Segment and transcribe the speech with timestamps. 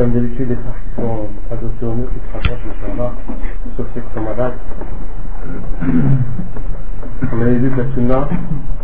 [0.00, 3.12] Comme d'habitude, les frères qui sont adoptés au mur, qui se rapprochent, Inch'Allah,
[3.76, 4.54] sauf ceux qui sont malades.
[7.30, 8.28] On avait vu que la sunna,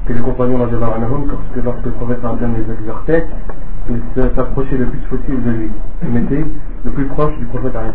[0.05, 3.25] que les compagnons de Anahum, lorsque, lorsque le prophète les exhortait,
[3.89, 4.03] ils
[4.37, 5.71] s'approchaient le plus possible de lui.
[6.03, 6.45] Ils mettaient
[6.85, 7.95] le plus proche du prophète Arden.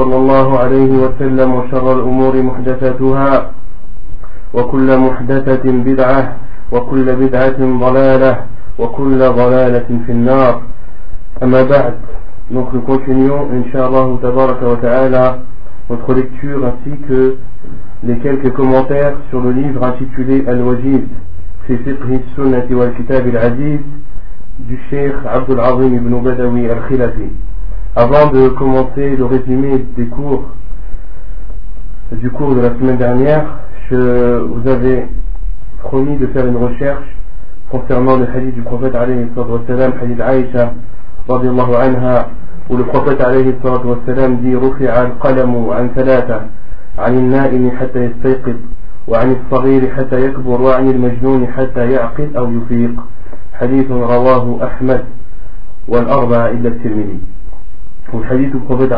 [0.00, 3.50] صلى الله عليه وسلم وشر الأمور محدثاتها
[4.54, 6.22] وكل محدثة بدعة
[6.72, 8.32] وكل بدعة ضلالة
[8.78, 10.62] وكل ضلالة في النار
[11.42, 11.94] أما بعد
[12.50, 14.06] donc nous continuons Inch'Allah
[14.82, 15.38] Ta'ala
[15.90, 17.36] notre lecture ainsi que
[18.02, 21.04] les quelques commentaires sur le livre intitulé Al-Wajiz
[21.66, 21.78] fi
[22.34, 23.80] sunnati wal kitab al-aziz
[24.58, 27.30] du Cheikh Abdul Azim ibn Badawi al-Khilafi
[27.96, 30.44] avant de commencer le résumé des cours
[32.12, 33.44] du cours de la semaine dernière,
[33.90, 35.08] je vous avais
[35.82, 37.04] promis de faire une recherche
[37.68, 40.72] concernant le hadith du prophète alayhi sallam, hadith Aïcha
[41.28, 42.28] radiallahu anha,
[42.68, 46.40] où le prophète alayhi sallam dit رفع القلم عن ثلاثة
[46.98, 48.56] عن النائم حتى يستيقظ
[49.08, 53.02] وعن الصغير حتى يكبر وعن المجنون حتى يعقل أو يفيق
[53.54, 55.04] حديث رواه أحمد
[55.88, 57.18] والأربعة إلا الترمذي
[58.18, 58.92] le hadith du prophète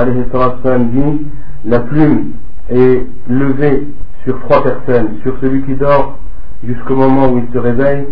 [0.93, 1.27] dit
[1.65, 2.33] la plume
[2.71, 3.87] est levée
[4.25, 6.19] sur trois personnes, sur celui qui dort
[6.65, 8.07] jusqu'au moment où il se réveille,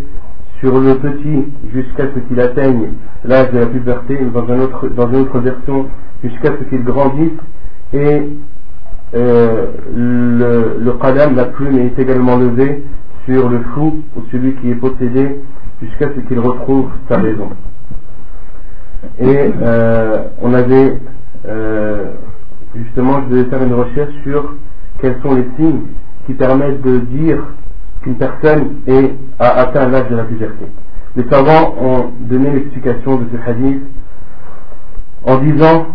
[0.60, 2.90] sur le petit jusqu'à ce qu'il atteigne
[3.24, 5.86] l'âge de la puberté, dans, une autre version,
[6.22, 7.38] jusqu'à ce qu'il grandisse,
[7.92, 8.22] et
[9.14, 12.84] euh, le, le la plume, est également levée
[13.24, 15.40] sur le fou ou celui qui est possédé
[15.82, 17.50] jusqu'à ce qu'il retrouve sa raison.
[19.18, 20.98] Et euh, on avait
[21.48, 22.12] euh,
[22.74, 24.54] justement, je devais faire une recherche sur
[25.00, 25.82] quels sont les signes
[26.26, 27.42] qui permettent de dire
[28.02, 28.76] qu'une personne
[29.38, 30.66] a atteint l'âge de la puberté.
[31.16, 33.82] Les savants ont donné l'explication de ce hadith
[35.26, 35.86] en disant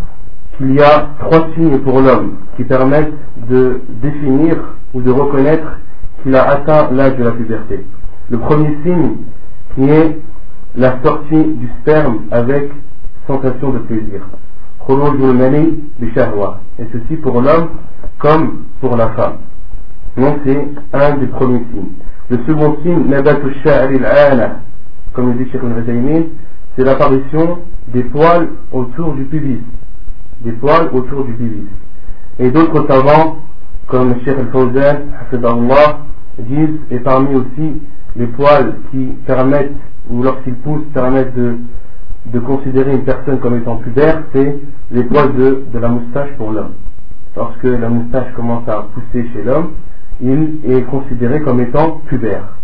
[0.58, 3.14] qu'il y a trois signes pour l'homme qui permettent
[3.50, 4.58] de définir
[4.94, 5.80] ou de reconnaître
[6.22, 7.84] qu'il a atteint l'âge de la puberté.
[8.30, 9.18] Le premier signe
[9.76, 10.20] qui est
[10.76, 12.72] la sortie du sperme avec
[13.28, 14.22] sensation de plaisir.
[16.80, 17.70] Et ceci pour l'homme
[18.20, 19.38] comme pour la femme.
[20.18, 21.92] Donc c'est un des premiers signes.
[22.30, 23.04] Le second signe,
[25.14, 26.16] comme le dit Sheikh al
[26.76, 29.62] c'est l'apparition des poils autour du pubis.
[30.42, 31.68] Des poils autour du pubis.
[32.40, 33.38] Et d'autres savants,
[33.88, 34.98] comme Sheikh al-Fawzan,
[36.40, 37.82] disent, et parmi aussi
[38.16, 39.72] les poils qui permettent,
[40.10, 41.56] ou lorsqu'ils poussent, permettent de
[42.28, 44.58] de considérer une personne comme étant pubère, c'est
[44.92, 46.74] les poils de, la moustache pour l'homme.
[47.36, 49.72] Lorsque la moustache commence à pousser chez l'homme,
[50.22, 52.56] il est considéré comme étant pubère.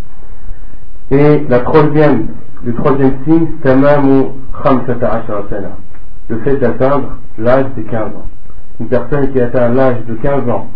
[1.11, 2.27] Et la troisième,
[2.63, 3.47] le troisième signe,
[6.29, 8.28] le fait d'atteindre l'âge de 15 ans.
[8.79, 10.67] Une personne qui atteint l'âge de 15 ans,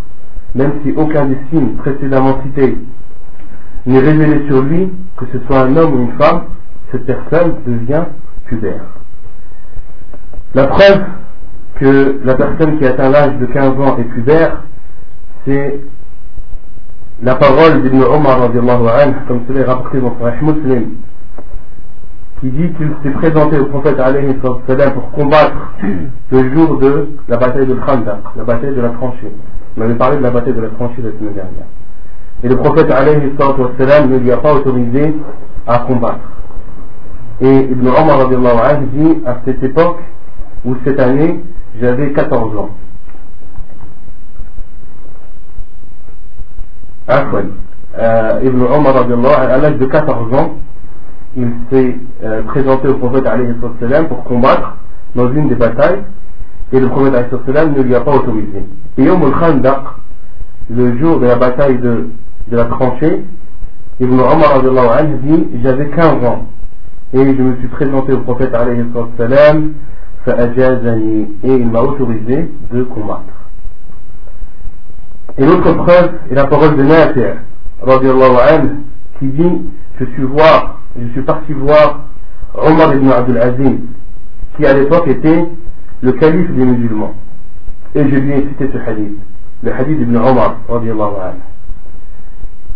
[0.54, 2.78] même si aucun des signes précédemment cités
[3.86, 6.42] n'est révélé sur lui, que ce soit un homme ou une femme,
[6.92, 8.04] cette personne devient
[10.54, 11.02] La preuve
[11.80, 14.64] que la personne qui atteint l'âge de 15 ans est pubère,
[15.46, 15.80] c'est
[17.22, 18.38] la parole d'Ibn Omar,
[19.28, 20.90] comme cela est rapporté dans Sahih Muslim,
[22.40, 23.98] qui dit qu'il s'est présenté au prophète
[24.94, 25.74] pour combattre
[26.32, 29.32] le jour de la bataille de Khandaq, la bataille de la tranchée.
[29.78, 31.68] On avait parlé de la bataille de la tranchée la semaine dernière.
[32.44, 35.16] Et le prophète ne lui a pas autorisé
[35.68, 36.20] à combattre.
[37.42, 40.00] Et Ibn Omar dit à cette époque
[40.64, 41.42] ou cette année,
[41.80, 42.70] j'avais 14 ans.
[47.08, 47.50] Afwan.
[47.98, 48.96] Euh, Ibn Omar,
[49.38, 50.56] à l'âge de 14 ans,
[51.36, 53.28] il s'est euh, présenté au prophète
[54.08, 54.78] pour combattre
[55.16, 56.04] dans une des batailles
[56.72, 58.66] et le prophète ne lui a pas autorisé.
[58.98, 59.82] Et Yom al-Khandaq,
[60.70, 62.10] le jour de la bataille de,
[62.48, 63.24] de la tranchée,
[64.00, 64.62] Ibn Omar
[65.22, 66.46] dit J'avais 15 ans
[67.16, 68.76] et je me suis présenté au prophète et
[71.44, 73.22] il m'a autorisé de combattre.
[75.38, 77.36] Et l'autre preuve est la parole de Nafi'
[79.20, 79.62] qui dit
[79.98, 82.02] Je suis voir, je suis parti voir
[82.54, 83.80] Omar ibn Abdul Aziz,
[84.58, 85.46] qui à l'époque était
[86.02, 87.14] le calife des musulmans.
[87.96, 89.18] Et je lui ai cité ce hadith,
[89.64, 90.58] le hadith d'Ibn Omar,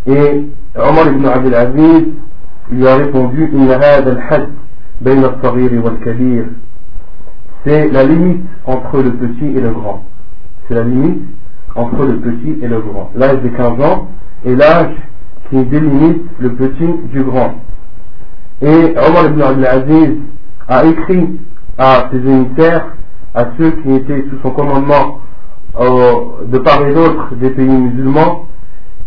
[0.08, 0.48] et
[0.78, 2.06] Omar ibn Abdul Aziz
[2.72, 3.50] lui a répondu
[7.66, 10.04] c'est la limite entre le petit et le grand.
[10.68, 11.24] C'est la limite
[11.76, 13.12] entre le petit et le grand.
[13.16, 14.08] L'âge de 15 ans
[14.46, 14.96] est l'âge
[15.50, 17.56] qui délimite le petit du grand.
[18.62, 20.12] Et Omar ibn Abdul Aziz
[20.68, 21.40] a écrit
[21.78, 22.96] à ses émissaires,
[23.34, 25.20] à ceux qui étaient sous son commandement
[25.80, 28.46] de part et d'autre des pays musulmans,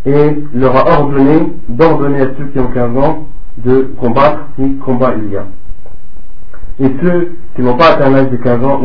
[0.04, 3.26] et leur a ordonné d'ordonner à ceux qui ont 15 ans
[3.58, 5.46] de combattre si combat il y a.
[6.80, 8.80] Et ceux qui n'ont pas atteint l'âge de 15 ans,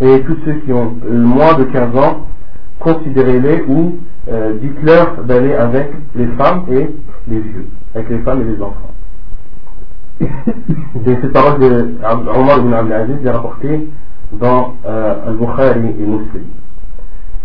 [0.00, 2.26] et tous ceux qui ont moins de 15 ans,
[2.80, 3.98] considérez-les ou
[4.30, 6.88] euh, dites-leur d'aller avec les femmes et
[7.28, 8.90] les vieux, avec les femmes et les enfants.
[10.20, 11.94] Et cette parole de
[12.36, 13.88] Omar ibn Abdelaziz est rapportée
[14.32, 16.44] dans euh, Al-Bukhari et Muslim.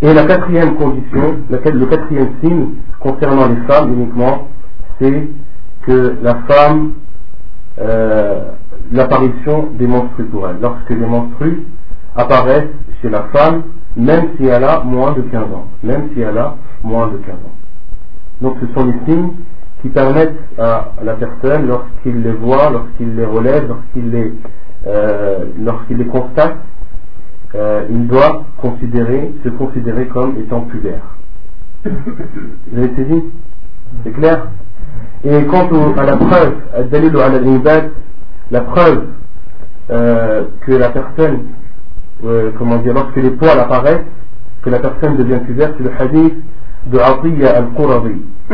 [0.02, 2.68] Et la quatrième condition, le quatrième signe
[3.00, 4.48] concernant les femmes uniquement,
[5.00, 5.28] c'est
[5.88, 6.94] que la femme,
[7.80, 8.52] euh,
[8.92, 10.58] l'apparition des menstrues pour elle.
[10.62, 11.64] Lorsque les menstrues
[12.16, 12.70] apparaissent
[13.02, 13.64] chez la femme,
[13.96, 15.66] même si elle a moins de 15 ans.
[15.84, 17.56] Même si elle a moins de 15 ans.
[18.42, 19.32] Donc ce sont les signes
[19.82, 24.34] qui permettent à la personne, lorsqu'il les voit, lorsqu'il les relève, lorsqu'il les,
[24.86, 26.58] euh, lorsqu'il les constate,
[27.57, 31.03] euh, il doit considérer, se considérer comme étant pubère.
[31.85, 33.25] Vous avez saisi
[34.05, 34.47] C'est clair
[35.25, 36.55] Et quant à la preuve,
[38.51, 39.05] la preuve
[39.91, 41.41] euh, que la personne,
[42.25, 44.07] euh, comment dire, lorsque les poils apparaissent,
[44.63, 46.35] que la personne devient pubère, c'est le hadith
[46.87, 48.23] de Atiyya al-Qurabi.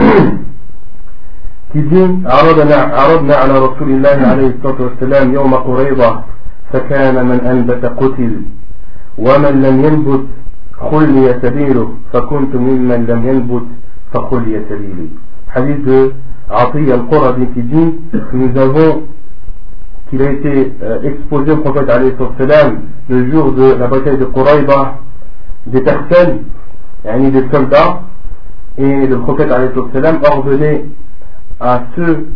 [1.72, 6.20] qui dit عرضنا, عرضنا على رسول الله عليه الصلاة والسلام يوم قريضة
[6.72, 8.42] فكان من أنبت قتل
[9.18, 10.24] ومن لم ينبت
[10.90, 13.66] خلي سبيله فكنت ممن لم ينبت
[14.12, 15.08] فخلي سبيلي
[15.54, 16.12] hadith de
[16.50, 19.02] Ati al-Qurabi qui dit que nous avons
[20.08, 21.88] qu'il a été euh, exposé au prophète
[22.38, 24.98] salam le jour de la bataille de Quraïba
[25.66, 26.44] des personnes,
[27.04, 28.00] des soldats
[28.78, 29.50] et le prophète
[29.92, 30.84] salam ordonnait
[31.60, 32.28] à ceux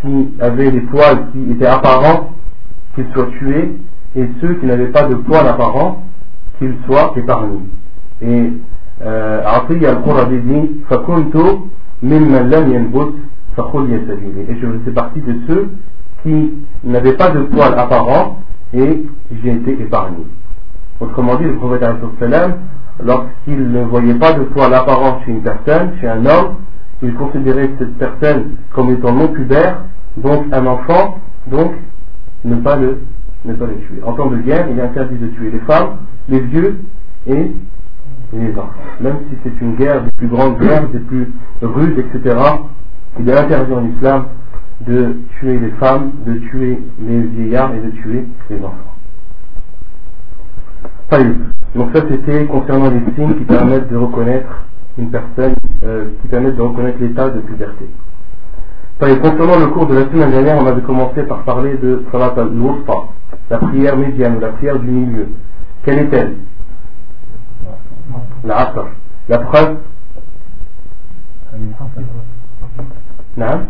[0.00, 2.30] qui avaient des poils qui étaient apparents
[2.94, 3.76] qu'ils soient tués
[4.16, 6.02] et ceux qui n'avaient pas de poils apparents
[6.57, 7.59] qu'il soit épargné.
[8.21, 8.53] Et
[9.01, 11.69] euh, Atiya al-Qurabi dit Fakuntu
[12.01, 13.13] mimman lam yanbut.
[13.55, 15.69] Et je fais partie de ceux
[16.23, 18.39] qui n'avaient pas de poils apparents
[18.73, 19.03] et
[19.43, 20.25] j'ai été épargné.
[20.99, 21.83] Autrement dit, le prophète
[23.03, 26.55] lorsqu'il ne voyait pas de poils apparents chez une personne, chez un homme,
[27.03, 29.83] il considérait cette personne comme étant non pubère,
[30.17, 31.73] donc un enfant, donc
[32.45, 33.01] ne pas le,
[33.45, 34.01] ne pas le tuer.
[34.05, 35.97] En temps de guerre, il est interdit de tuer les femmes,
[36.29, 36.79] les vieux
[37.27, 37.51] et
[38.33, 38.71] les enfants.
[38.99, 42.35] Même si c'est une guerre des plus grandes guerres, des plus rudes, etc.,
[43.19, 44.25] il est interdit en islam
[44.81, 48.93] de tuer les femmes, de tuer les vieillards et de tuer les enfants.
[51.75, 54.65] Donc ça c'était concernant les signes qui permettent de reconnaître
[54.97, 55.53] une personne,
[55.83, 57.85] euh, qui permettent de reconnaître l'état de puberté.
[58.99, 62.93] concernant le cours de la semaine dernière, on avait commencé par parler de Salat al-Wusta,
[63.49, 65.27] la prière médiane, la prière du milieu.
[65.84, 66.36] Quelle est-elle
[68.44, 68.86] La Asr.
[69.28, 69.76] La preuve
[73.38, 73.60] نعم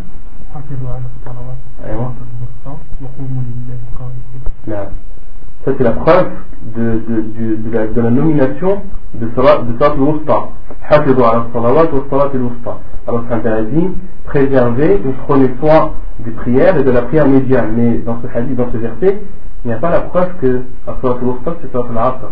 [5.64, 6.28] Ça c'est la preuve
[6.76, 8.82] de, de, de, de, la, de la nomination
[9.14, 10.48] de Salat al-Wusta.
[10.82, 12.75] حافظوا على الصلوات والصلاة الوسطى.
[13.06, 13.88] Alors c'est interdit,
[14.25, 17.72] préserver ou prenez soin des prières et de la prière médiane.
[17.76, 19.20] Mais dans ce hadith, dans ce verset,
[19.65, 22.32] il n'y a pas la preuve que à ce soit l'Ostra, ce soit l'Arabe.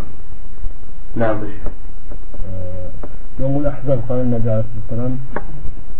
[1.15, 1.71] Non, monsieur.
[3.39, 5.17] يوم الأحزاب قال النبي عليه الصلاة والسلام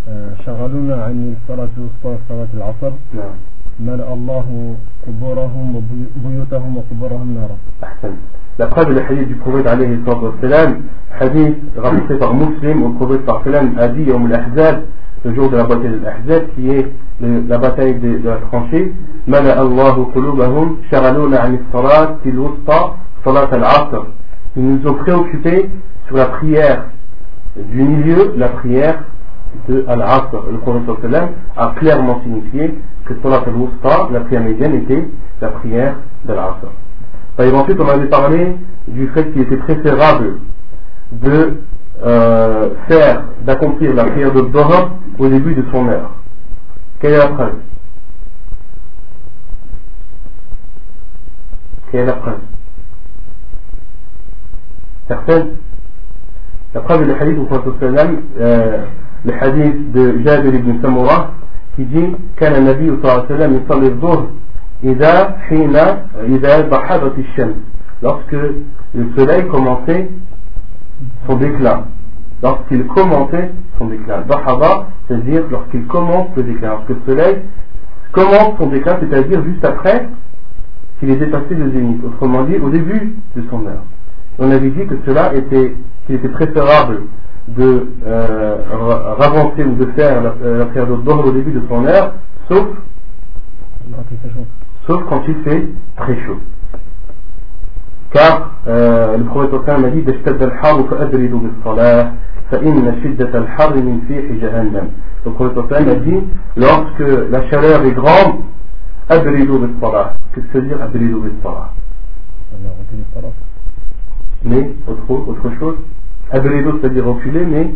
[0.10, 3.36] آه، شغلونا عن الصلاة الوسطى صلاة العصر نعم.
[3.80, 4.76] ملأ الله
[5.08, 8.14] قبورهم وبيوتهم وقبورهم نارا أحسن
[8.60, 10.82] لقد الحديث بكوفيد عليه الصلاة والسلام
[11.20, 14.86] حديث غطي مسلم وكوفيد صلى الله عليه وسلم يوم الأحزاب
[15.24, 16.88] le jour de la bataille de l'Ahzab, qui est
[17.20, 18.94] le, la bataille de, de la tranchée.
[24.56, 25.70] Ils nous ont préoccupés
[26.08, 26.86] sur la prière
[27.56, 29.04] du milieu, la prière
[29.70, 30.44] de Al-Asr.
[30.52, 31.16] Le prophète
[31.56, 35.08] a clairement signifié que Salat al-Wusta, la prière médiane, était
[35.42, 36.68] la prière de l'Asr.
[37.40, 38.56] Et ensuite, on avait parlé
[38.88, 40.40] du fait qu'il était préférable
[41.12, 41.62] de
[42.05, 46.11] euh, faire, d'accomplir la prière de Doha au début de son heure.
[47.01, 47.55] Quelle est la preuve
[51.91, 52.39] Quelle est la preuve
[55.09, 55.47] Certaines
[56.75, 58.85] La preuve est le hadith du Prophète euh,
[59.25, 61.33] le hadith de Jabir ibn Samoura
[61.77, 64.27] qui dit كان النبي صلى الله عليه وسلم يصلي الظهر
[64.85, 65.77] إذا حين
[66.29, 67.57] إذا ضحضت الشمس
[68.03, 68.37] lorsque
[68.95, 70.09] le soleil commençait
[71.28, 71.86] son déclin.
[72.44, 74.22] Lorsqu'il commençait son déclin.
[74.28, 77.38] Dahaba c'est-à-dire lorsqu'il commence le déclin lorsque le soleil
[78.12, 80.08] commence son déclin c'est-à-dire juste après
[81.00, 82.04] qu'il ait dépassé le zénith.
[82.06, 83.84] Autrement dit au début de son heure.
[84.40, 87.02] On avait dit que cela était qu'il était préférable
[87.48, 88.58] de euh,
[89.18, 92.14] ravancer ou de faire la, euh, la prière au début de son heure,
[92.50, 92.68] sauf,
[94.88, 95.68] sauf quand il fait
[95.98, 96.40] très chaud.
[98.12, 100.04] Car euh, le prophète m'a dit
[106.58, 107.00] lorsque
[107.30, 108.42] la chaleur est grande,
[109.08, 110.78] qu'est-ce que ça veut dire
[114.44, 115.76] Mais autre, chose.
[116.32, 117.74] Abredo, c'est-à-dire reculer, mais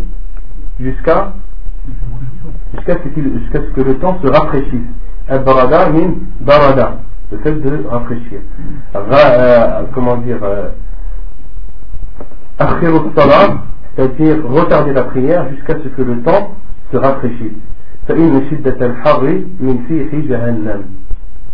[0.80, 1.34] jusqu'à
[2.77, 4.82] ce, que le temps se rafraîchisse.
[5.27, 7.00] Abrada min barada,
[7.32, 8.41] le fait de rafraîchir.
[8.96, 10.70] Euh, comment dire euh,
[13.96, 16.55] c'est-à-dire retarder la prière jusqu'à ce que le temps
[16.91, 17.53] se rafraîchisse.
[18.08, 18.13] On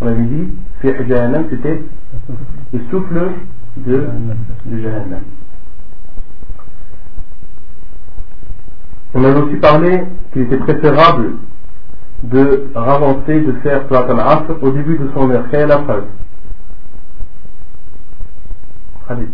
[0.07, 0.49] avait dit,
[0.81, 1.81] c'était
[2.73, 3.31] le souffle
[3.77, 4.07] de,
[4.65, 5.21] de Jahannam.
[9.13, 11.35] On avait aussi parlé qu'il était préférable
[12.23, 15.45] de ravancer, de faire Salat al-Asr au début de son heure.
[15.49, 16.05] Quelle est la preuve
[19.09, 19.27] Allez.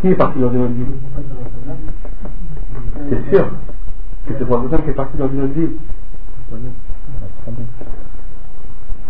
[0.00, 0.86] Qui est parti dans une autre ville?
[3.08, 3.48] C'est sûr
[4.26, 5.76] que c'est pour qui est parti dans une autre ville.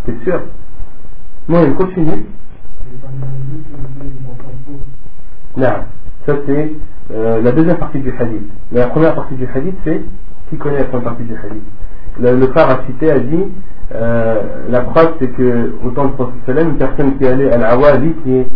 [0.06, 0.40] C'est sûr.
[1.48, 2.26] Moi, il continue.
[5.56, 5.72] Non,
[6.26, 6.72] ça c'est
[7.12, 8.42] euh, la deuxième partie du hadith.
[8.72, 10.02] Mais la première partie du hadith, c'est
[10.50, 11.62] qui connaît la première partie du hadith?
[12.20, 13.44] Le, le frère a cité a dit
[13.94, 18.14] euh, la preuve c'est que au temps du prophète une personne qui allait à l'Awali,
[18.24, 18.46] qui est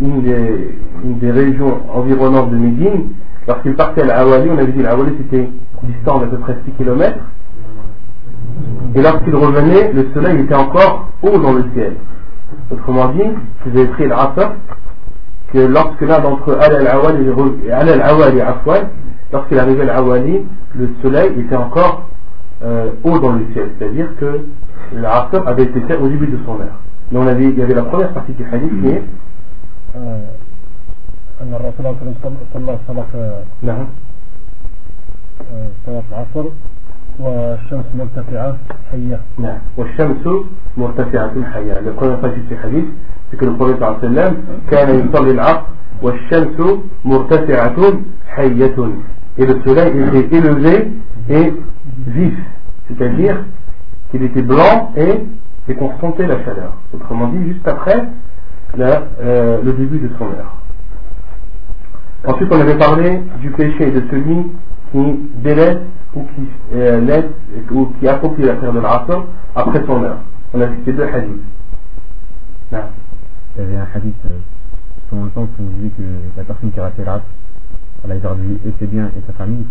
[0.00, 3.08] une des, régions environnantes de Médine,
[3.48, 5.48] lorsqu'il partait à l'Awali, on avait dit l'Awali c'était
[5.84, 7.18] distant d'à peu près 6 km,
[8.94, 11.94] et lorsqu'il revenait, le soleil était encore haut dans le ciel.
[12.70, 13.24] Autrement dit,
[13.64, 14.52] vous avez pris l'Asr,
[15.53, 17.25] que lorsque l'un d'entre eux allait à l'Awali,
[19.31, 22.09] lorsqu'il arrivait à l'Awali, le soleil était encore
[22.63, 23.71] euh, haut dans le ciel.
[23.77, 24.45] C'est-à-dire que
[24.93, 26.79] l'Asr avait été fait au début de son heure.
[27.11, 29.03] Mais on avait, il y avait la première partie du hadith qui est.
[31.41, 33.87] أن الرسول صلى الله عليه وسلم نعم
[35.85, 36.49] صلاة العصر
[37.19, 38.57] والشمس مرتفعة
[38.91, 40.27] حية نعم والشمس
[40.77, 42.85] مرتفعة حية لقول في الحديث
[43.34, 44.36] c'est que le prophète sallam
[49.36, 50.92] et le soleil était élevé
[51.28, 51.52] et
[52.06, 52.34] vif.
[52.88, 53.44] C'est-à-dire
[54.10, 55.24] qu'il était blanc et,
[55.68, 56.74] et confronté la chaleur.
[56.92, 58.04] Autrement dit juste après
[58.78, 60.56] euh, le début de son heure.
[62.26, 64.52] Ensuite on avait parlé du péché de celui
[64.92, 65.78] qui délaisse
[66.14, 67.26] ou qui euh, laisse
[67.72, 69.24] ou qui accomplit la prière de l'Asr
[69.56, 70.18] après son heure.
[70.52, 71.42] On a cité deux hadiths.
[73.56, 74.14] Il y avait un hadith
[75.08, 76.02] sur le temps où on disait que
[76.36, 77.22] la personne qui a raté l'Asr,
[78.04, 79.64] elle avait perdu et ses biens et sa famille.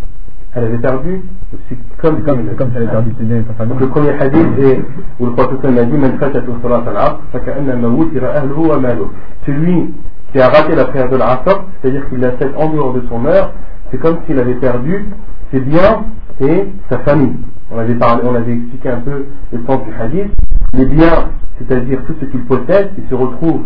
[0.55, 1.21] Elle avait perdu,
[1.67, 3.77] c'est comme, comme, elle avait perdu ses biens et sa famille.
[3.79, 4.79] Le premier hadith est
[5.19, 9.07] où le prophète a dit Man fatat salat al-Asr, faka'anna wutira ahluhu wa maluh.
[9.45, 9.93] Celui
[10.31, 13.25] qui a raté la prière de l'Asr, c'est-à-dire qu'il l'a faite en dehors de son
[13.25, 13.51] heure,
[13.91, 15.07] c'est comme s'il avait perdu
[15.51, 16.05] ses biens
[16.39, 17.35] et sa famille.
[17.69, 20.31] On avait, parlé, on avait expliqué un peu le sens du hadith.
[20.73, 23.61] Les biens, c'est-à-dire tout ce qu'il possède, il se retrouve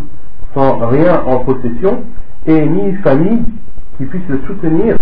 [0.54, 2.04] sans rien en possession,
[2.46, 3.44] et ni famille
[3.98, 4.98] qui puisse le soutenir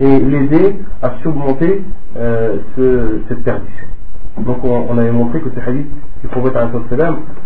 [0.00, 1.84] et l'aider à surmonter
[2.16, 3.86] euh, ce, cette perdition.
[4.40, 5.86] Donc on, on, avait montré que ce hadith
[6.22, 6.56] du prophète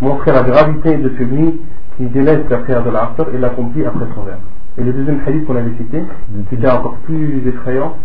[0.01, 1.61] montrait la gravité de celui
[1.97, 4.39] qui délaisse la prière de l'Asr et l'accomplit après son verre.
[4.79, 6.03] Et le deuxième hadith qu'on avait cité,
[6.49, 7.97] qui était encore plus effrayant,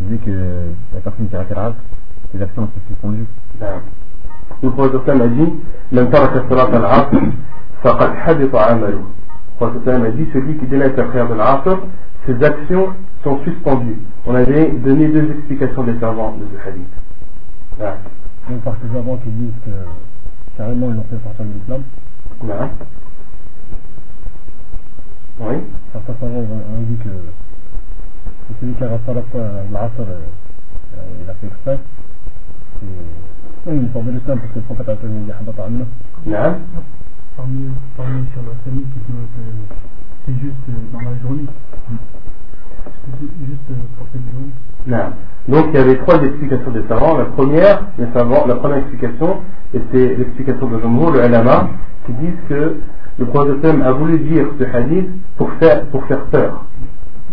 [0.00, 0.30] dit que
[0.94, 1.74] la personne qui a fait l'Asr,
[2.34, 3.26] les actions sont suspendues.
[4.62, 5.52] Le prophète a dit
[5.92, 6.08] Même
[10.04, 11.78] a dit Celui qui délaisse la prière de l'Asr,
[12.26, 12.94] ses actions
[13.24, 13.98] sont suspendues.
[14.26, 16.86] On avait donné deux explications des servants de ce hadith.
[17.78, 17.96] Là.
[18.50, 19.70] Une partie des servants qui disent que
[20.56, 21.82] carrément ils l'ont fait sortir de l'islam.
[25.40, 25.54] Oui.
[25.92, 27.10] Certains savants ont dit que
[28.48, 29.20] c'est celui qui a resté à la
[29.72, 30.20] l'Asr, euh,
[31.22, 31.78] il a fait exprès.
[32.82, 33.51] Et...
[33.64, 35.84] Il sort de l'islam parce que le prophète a dit Habata Amina.
[36.26, 36.56] Ouais.
[37.36, 39.12] Parmi, parmi sur la famille qui se
[40.26, 40.56] c'est juste
[40.92, 41.46] dans la journée.
[43.46, 43.60] Juste
[43.96, 44.52] pour cette journée.
[44.86, 45.12] Non.
[45.48, 47.18] Donc il y avait trois explications des savants.
[47.18, 49.36] La première, les savants, la première explication,
[49.74, 51.68] et c'est l'explication de Jumhur, le Alama,
[52.06, 52.78] qui disent que
[53.18, 56.64] le prophète a voulu dire ce hadith pour faire, pour faire peur.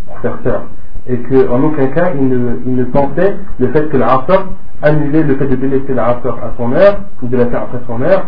[0.05, 0.63] Pour faire peur.
[1.07, 4.45] Et qu'en aucun cas il ne, il ne pensait le fait que l'Asr
[4.81, 8.01] annulait le fait de délaisser l'Asr à son heure, ou de la faire après son
[8.01, 8.25] heure,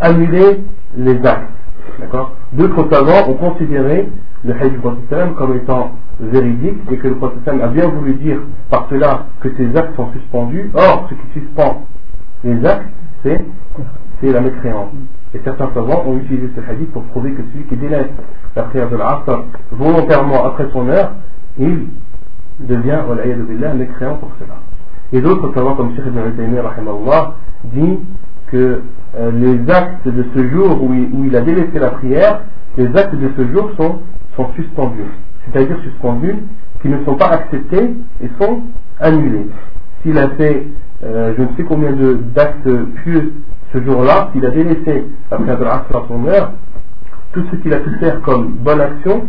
[0.00, 0.60] annulait
[0.96, 1.50] les actes.
[2.00, 2.32] D'accord?
[2.52, 4.08] D'autres savants ont considéré
[4.44, 8.38] le hadith du prophète comme étant véridique et que le prophète a bien voulu dire
[8.70, 10.70] par cela que ces actes sont suspendus.
[10.74, 11.86] Or, ce qui suspend
[12.44, 12.88] les actes,
[13.22, 13.44] c'est,
[14.20, 14.90] c'est la mécréance.
[15.34, 18.10] Et certains savants ont utilisé ce hadith pour prouver que celui qui délaisse
[18.54, 21.12] la prière de l'Asr volontairement après son heure,
[21.58, 21.88] il
[22.60, 23.00] devient,
[23.48, 24.54] billah, mécréant pour cela.
[25.12, 27.34] Et d'autres savants, comme Sheikh Ibn Taymiyyah,
[27.64, 27.98] dit
[28.48, 28.82] que
[29.18, 32.42] euh, les actes de ce jour où il, où il, a délaissé la prière,
[32.76, 34.00] les actes de ce jour sont,
[34.36, 35.10] sont suspendus
[35.52, 36.36] c'est-à-dire suspendus,
[36.82, 38.62] qui ne sont pas acceptés et sont
[39.00, 39.46] annulés.
[40.02, 40.66] S'il a fait
[41.04, 41.92] euh, je ne sais combien
[42.34, 42.68] d'actes
[43.02, 43.34] pieux
[43.72, 46.52] ce jour-là, s'il a délaissé la prière de l'Asr à son heure,
[47.32, 49.24] tout ce qu'il a pu faire comme bonne action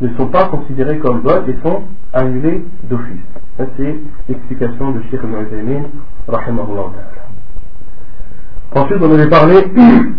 [0.00, 1.82] ne sont pas considérés comme bonnes et sont
[2.12, 3.20] annulés d'office.
[3.56, 3.96] Ça c'est
[4.28, 5.82] l'explication de Sheikh Ibn
[6.28, 6.92] rahimahullah
[8.74, 9.66] Ensuite, on avait parlé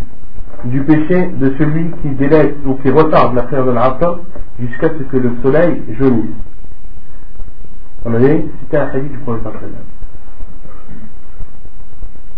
[0.66, 4.20] du péché de celui qui délaisse ou qui retarde la prière de l'Asr
[4.60, 6.36] jusqu'à ce que le soleil jaunisse.
[8.06, 9.44] On avait cité un hadith du prophète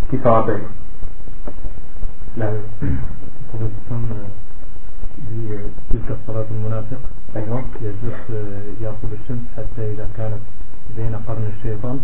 [0.09, 0.61] Qui s'en rappelle
[2.37, 2.45] Le
[5.11, 7.01] prophète dit تلك الصلاة المنافق
[7.81, 8.23] يجلس
[8.81, 10.41] يأخذ الشمس حتى إذا كانت
[10.97, 11.99] بين قرن الشيطان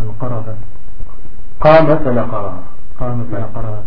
[0.00, 0.56] انقرها
[1.60, 2.62] قام فنقرها
[3.00, 3.82] قام فنقرها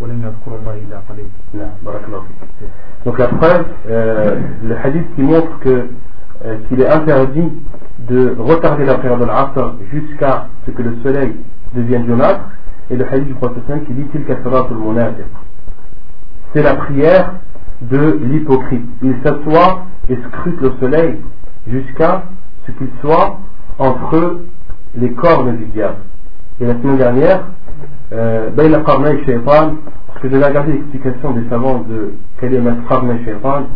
[0.00, 2.70] ولم يذكر الله إلا قليل نعم بارك الله فيك
[3.04, 5.86] Donc la preuve, euh, le hadith qui montre que
[6.44, 7.50] euh, qu'il est interdit
[8.10, 11.34] de retarder la prière de l'Asr jusqu'à ce que le soleil
[11.74, 12.44] devienne jaunâtre,
[12.90, 14.24] et le hadith du prophète qui dit qu'il
[16.52, 17.34] C'est la prière
[17.82, 18.86] de l'hypocrite.
[19.02, 21.16] Il s'assoit et scrute le soleil
[21.68, 22.24] jusqu'à
[22.66, 23.38] ce qu'il soit
[23.78, 24.40] entre
[24.96, 25.98] les cornes du diable.
[26.60, 27.44] Et la semaine dernière,
[28.12, 33.66] euh, parce que j'ai regardé l'explication des savants de Kalimat Qarna Shaitan,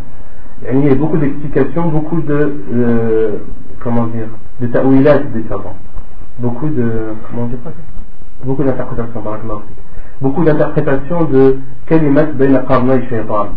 [0.73, 3.39] il y a beaucoup d'explications, beaucoup de, euh,
[3.81, 4.29] comment dire,
[4.61, 5.77] de ta'wilat des savants.
[6.39, 7.59] Beaucoup de, comment dire
[8.45, 9.23] Beaucoup d'interprétations,
[10.25, 13.49] Beaucoup d'interprétations de Kalimat Bayna Qarna Shaitan.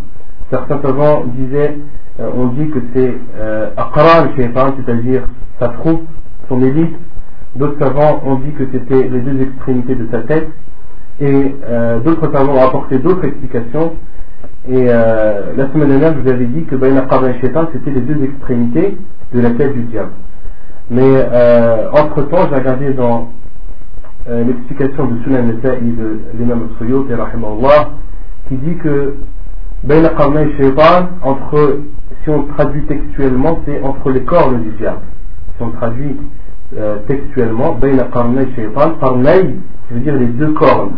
[0.50, 1.78] Certains savants disaient,
[2.20, 5.22] euh, on dit que c'est euh, Aqran Shaitan, c'est-à-dire
[5.62, 6.04] sa troupe,
[6.50, 6.94] son élite.
[7.56, 10.50] D'autres savants ont dit que c'était les deux extrémités de sa tête
[11.22, 13.94] et euh, d'autres savants ont apporté d'autres explications.
[14.68, 17.92] Et euh, la semaine dernière, je vous avais dit que Bayna Qabla et Shaitan, c'était
[17.92, 18.98] les deux extrémités
[19.34, 20.12] de la tête du diable.
[20.92, 21.30] Mais
[21.94, 23.30] entre-temps, j'ai regardé dans
[24.30, 27.06] euh, l'explication de Sunan Nasa'i de l'imam al-Suyut,
[28.48, 29.16] qui dit que
[31.24, 31.80] entre,
[32.24, 35.02] si on traduit textuellement, c'est entre les cornes du diable.
[35.56, 36.18] Si on traduit
[36.78, 37.78] euh, textuellement,
[38.12, 38.48] Qarnay,
[39.90, 40.92] je veux dire les deux cornes,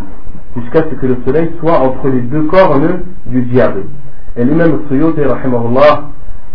[0.57, 3.83] jusqu'à ce que le soleil soit entre les deux cornes du diable.
[4.37, 5.21] Et l'imam Suyuti,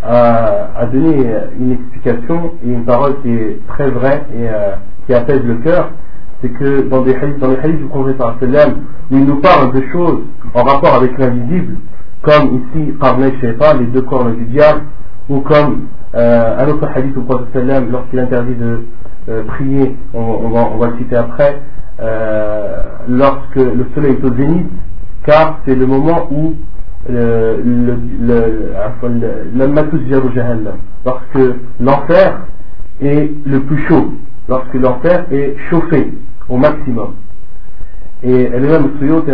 [0.06, 1.26] a donné
[1.58, 4.74] une explication et une parole qui est très vraie et euh,
[5.06, 5.90] qui apaise le cœur,
[6.44, 8.16] c'est que dans, des dans les hadiths du prophète
[9.10, 10.20] il nous parle de choses
[10.52, 11.76] en rapport avec l'invisible,
[12.22, 14.82] comme ici, Qarnay Shaitan, les deux cornes du diable,
[15.30, 18.84] ou comme euh, un autre hadith du prophète lorsqu'il interdit de
[19.30, 21.62] euh, prier, on, va, le citer après,
[22.00, 24.68] euh, lorsque le soleil est au zénith,
[25.24, 26.54] car c'est le moment où
[27.08, 28.72] le, le,
[31.04, 31.38] lorsque
[31.80, 32.40] l'enfer
[33.02, 34.12] est le plus chaud,
[34.48, 36.12] lorsque l'enfer est chauffé
[36.48, 37.14] au maximum.
[38.22, 39.30] Et l'imam Suyuti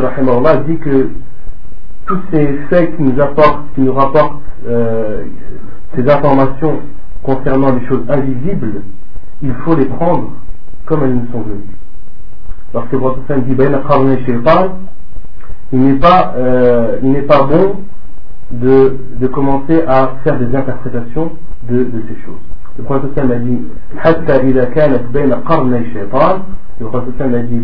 [0.67, 1.11] dit que
[2.07, 5.25] tous ces faits qui nous apportent, qui nous rapportent euh,
[5.95, 6.81] ces informations
[7.23, 8.83] concernant les choses invisibles,
[9.43, 10.33] il faut les prendre
[10.87, 11.77] comme elles nous sont venues.
[12.75, 12.97] Lorsque
[13.27, 13.57] frère dit
[15.73, 17.77] il n'est pas, euh, il n'est pas bon
[18.51, 21.33] de, commencer à faire des interprétations
[21.69, 22.41] de, de ces choses.
[22.79, 23.59] Le prophète a dit
[26.81, 27.61] le roi Sassan a dit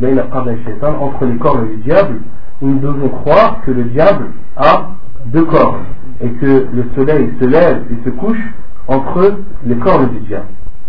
[1.00, 2.20] entre les cornes du diable,
[2.60, 4.26] nous devons croire que le diable
[4.56, 4.90] a
[5.26, 5.84] deux cornes
[6.22, 8.40] et que le soleil se lève et se couche
[8.88, 10.46] entre les cornes du diable.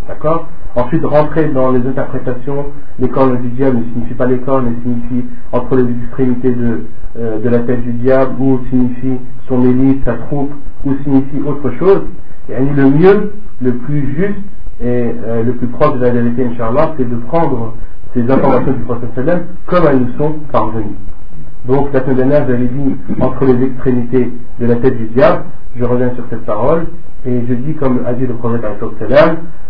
[0.08, 0.48] D'accord?
[0.76, 2.68] Ensuite, rentrer dans les interprétations,
[3.00, 6.86] les cornes du diable ne signifie pas les cornes, mais signifie entre les extrémités de,
[7.18, 10.54] euh, de la tête du diable, ou signifie son élite, sa troupe,
[10.86, 12.02] ou signifie autre chose.
[12.50, 14.40] Et le mieux, le plus juste
[14.80, 14.86] et
[15.26, 17.74] euh, le plus proche de la vérité, Inch'Allah, c'est de prendre
[18.14, 19.10] ces informations du prophète
[19.66, 20.96] comme elles nous sont parvenues.
[21.68, 25.44] Donc, la semaine dernière, j'avais dit entre les extrémités de la tête du diable,
[25.76, 26.88] je reviens sur cette parole,
[27.26, 28.62] et je dis comme a dit le prophète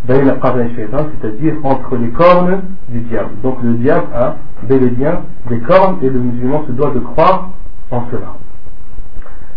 [0.08, 3.30] c'est-à-dire entre les cornes du diable.
[3.42, 7.00] Donc le diable a bel et bien des cornes et le musulman se doit de
[7.00, 7.50] croire
[7.90, 8.36] en cela.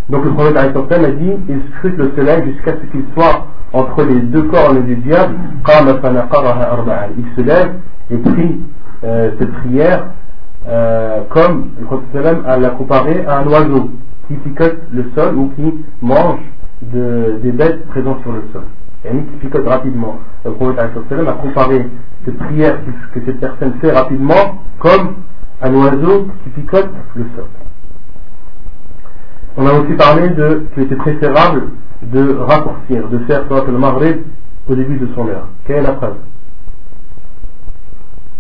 [0.09, 4.21] Donc le prophète a dit il scrute le soleil jusqu'à ce qu'il soit entre les
[4.21, 5.35] deux cornes du diable.
[7.17, 7.71] Il se lève
[8.11, 8.61] et prie
[9.05, 10.07] euh, cette prière
[10.69, 13.91] euh, comme le prophète l'a comparé à un oiseau
[14.29, 16.41] qui picote le sol ou qui mange
[16.83, 18.63] des bêtes présentes sur le sol.
[19.05, 20.19] Et qui picote rapidement.
[20.45, 21.87] Le prophète a comparé
[22.25, 22.79] cette prière
[23.15, 25.15] que cette personne fait rapidement comme
[25.63, 27.47] un oiseau qui picote le sol.
[29.57, 31.71] On a aussi parlé de qu'il était préférable
[32.03, 34.19] de raccourcir, de faire le maghrib
[34.69, 35.49] au début de son heure.
[35.67, 35.95] Quelle est la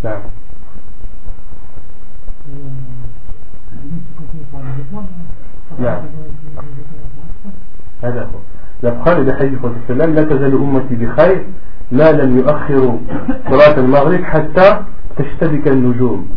[0.02, 0.16] preuve
[8.84, 11.46] la preuve est de hadith du prophète لا تزال أمتي بخير
[11.92, 12.98] ما لم يؤخروا
[13.50, 14.82] صلاة المغرب حتى
[15.18, 16.28] تشتبك النجوم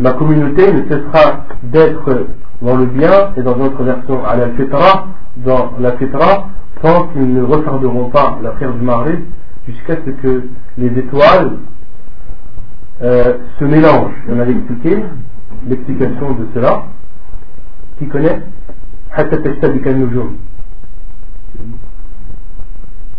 [0.00, 2.26] ma communauté ne cessera d'être
[2.62, 5.06] dans le bien et dans d'autres versions à la fitra
[5.38, 6.48] dans la fitra
[6.82, 9.20] tant qu'ils ne retarderont pas la prière du Maghrib
[9.66, 10.44] jusqu'à ce que
[10.78, 11.50] les étoiles
[13.02, 14.14] euh, se mélangent.
[14.28, 15.02] On avait expliqué
[15.68, 16.84] l'explication de cela.
[17.98, 18.42] Qui connaît
[19.10, 20.36] حتى تشتبك النجوم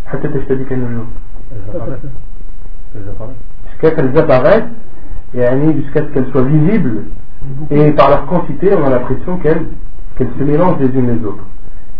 [0.05, 1.07] حتى تشتبك النجوم
[3.65, 4.63] jusqu'à ce qu'elles apparaissent
[5.33, 7.03] jusqu'à ce qu'elles soient visibles
[7.71, 9.65] et par leur quantité on a l'impression qu'elles
[10.15, 11.45] qu'elles se mélangent les unes les autres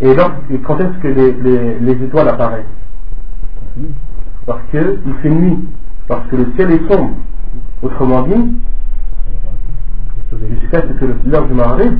[0.02, 2.76] et, quand est-ce que les, les, les étoiles apparaissent
[4.46, 5.60] parce qu'il fait nuit
[6.08, 7.16] parce que le ciel est sombre
[7.83, 8.61] autrement dit
[10.61, 11.99] jusqu'à ce que l'heure du Maghrib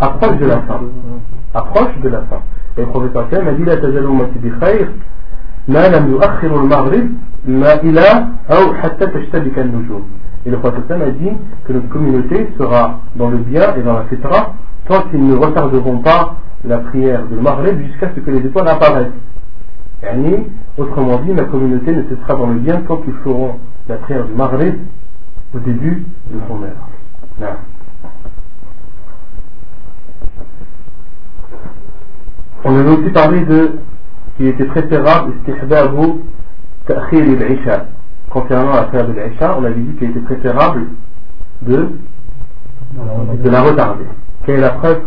[0.00, 0.80] approche de la fin.
[1.54, 2.40] Approche de la fin.
[2.76, 4.50] Et le professeur Sam a dit La tazalu ummati bi
[5.68, 10.02] ma lam yuakhiru ma ila ou.
[10.44, 11.30] Et le prophète a dit
[11.64, 14.54] que notre communauté sera dans le bien et dans la fitra
[14.86, 19.06] tant qu'ils ne retarderont pas la prière de Maghrib jusqu'à ce que les étoiles apparaissent.
[20.02, 20.46] Yani,
[20.78, 23.56] autrement dit, la communauté ne cessera dans le bien tant qu'ils feront
[23.88, 24.74] la prière du Maghrib
[25.54, 27.50] au début de son heure.
[32.64, 33.78] On avait aussi parlé de
[34.36, 36.20] qu'il était préférable istihbabu
[36.86, 37.86] ta'khir al-isha.
[38.28, 40.88] Concernant la prière de l'isha, on avait dit qu'il était préférable
[41.62, 41.92] de,
[42.92, 44.04] de la retarder.
[44.44, 45.02] Quelle est la preuve?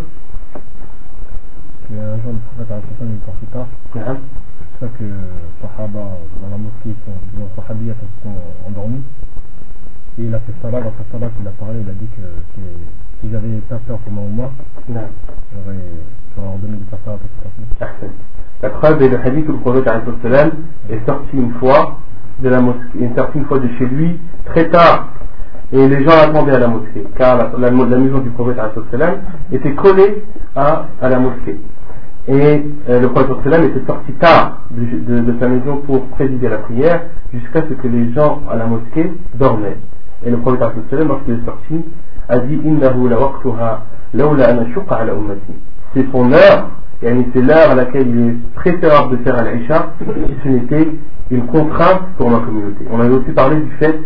[1.91, 2.65] Un jour, le
[3.17, 3.55] prophète
[3.95, 4.15] a
[4.79, 5.05] ça que
[5.61, 9.01] Sahaba, dans la mosquée, sont, les Sahabiyas sont endormis.
[10.17, 12.65] Et il a fait salat, dans sa salat, il a parlé, il a dit que
[13.21, 14.51] si j'avais pas peur pour ma Oumar,
[14.87, 15.75] j'aurais
[18.61, 19.87] la preuve est le hadith où le prophète
[20.89, 21.97] est sorti une fois
[22.39, 25.09] de la mosquée, est sorti une fois de chez lui très tard
[25.71, 28.57] et les gens attendaient à la mosquée car la, maison du prophète
[29.51, 30.23] était collée
[30.55, 31.57] à, à la mosquée
[32.29, 37.01] et euh, le prophète était sorti tard de, sa maison pour présider la prière
[37.33, 39.77] jusqu'à ce que les gens à la mosquée dormaient.
[40.23, 40.61] Et le prophète
[40.91, 41.85] lorsqu'il est sorti
[42.27, 42.59] a dit
[45.95, 46.67] c'est son heure,
[47.01, 50.05] et c'est l'heure à laquelle il est préférable de faire al-Isha, si
[50.43, 50.87] ce n'était
[51.31, 52.85] une contrainte pour ma communauté.
[52.91, 53.99] On avait aussi parlé du fait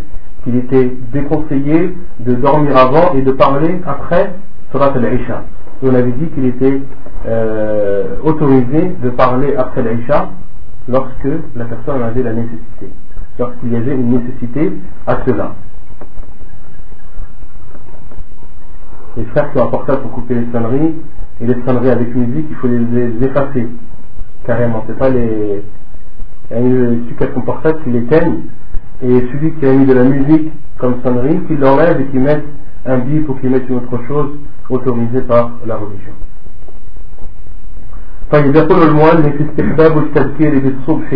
[0.45, 4.33] qu'il était déconseillé de dormir avant et de parler après
[4.71, 4.93] Surat
[5.81, 6.81] on avait dit qu'il était
[7.25, 10.29] euh, autorisé de parler après l'Aïcha
[10.88, 12.89] lorsque la personne avait la nécessité,
[13.39, 14.73] lorsqu'il y avait une nécessité
[15.07, 15.55] à cela.
[19.15, 20.95] Les frères qui ont un portable pour couper les sonneries,
[21.41, 23.67] et les sonneries avec musique, il faut les, effacer
[24.45, 24.83] carrément.
[24.88, 25.63] C'est pas les.
[26.49, 28.41] Celui qui a son portable, qui l'éteigne,
[29.01, 32.43] et celui qui a mis de la musique comme sonnerie, qui l'enlève et qui met
[32.86, 34.31] un bip ou qui met une autre chose
[34.69, 36.13] autorisée par la religion.
[38.32, 41.10] طيب يقول المؤلف استحباب التذكير بالصبح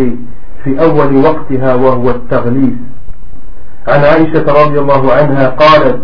[0.64, 2.74] في أول وقتها وهو التغليس
[3.88, 6.00] عن عائشة رضي الله عنها قالت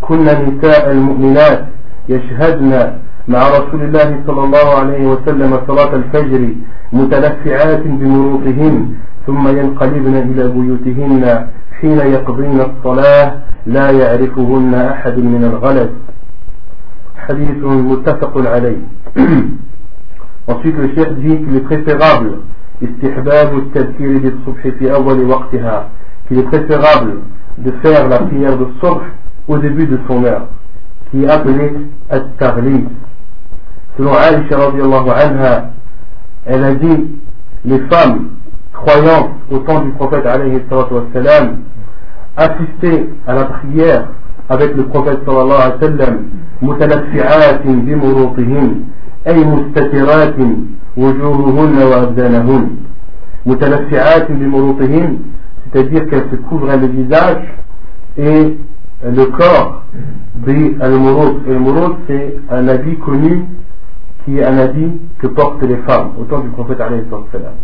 [0.00, 1.64] كنا نساء المؤمنات
[2.08, 2.92] يشهدن
[3.28, 6.48] مع رسول الله صلى الله عليه وسلم صلاة الفجر
[6.92, 8.94] متلفعات بمروطهن
[9.26, 11.46] ثم ينقلبن إلى بيوتهن
[11.80, 13.32] حين يقضين الصلاة
[13.66, 15.90] لا يعرفهن أحد من الغلس
[20.46, 22.38] Ensuite, le chef dit qu'il est préférable,
[22.82, 22.86] est
[26.42, 27.20] préférable
[27.58, 29.00] de faire la prière de subh
[29.48, 30.48] au début de son heure,
[31.10, 31.72] qui est appelée
[32.10, 32.88] at-tarlid.
[33.96, 35.70] Selon Aisha
[36.46, 37.06] elle a dit,
[37.64, 38.30] les femmes
[38.72, 40.60] croyantes au temps du prophète alayhi
[42.36, 44.08] à la prière
[44.48, 46.16] avec le prophète sallallahu alayhi wa sallam
[46.62, 48.70] mutalaffi'atin bimurutihin
[49.26, 50.36] أي مستترات
[50.96, 52.64] وجوههن وأبدانهن
[53.46, 55.16] متلفعات بمروطهن
[55.64, 57.44] c'est-à-dire qu'elles se couvrent le visage
[58.18, 58.58] et
[59.02, 59.82] le corps
[60.46, 61.36] de al-murut.
[61.48, 63.44] Al-murut c'est un habit connu
[64.24, 67.56] qui est un habit que portent les femmes au temps du prophète alayhi salam.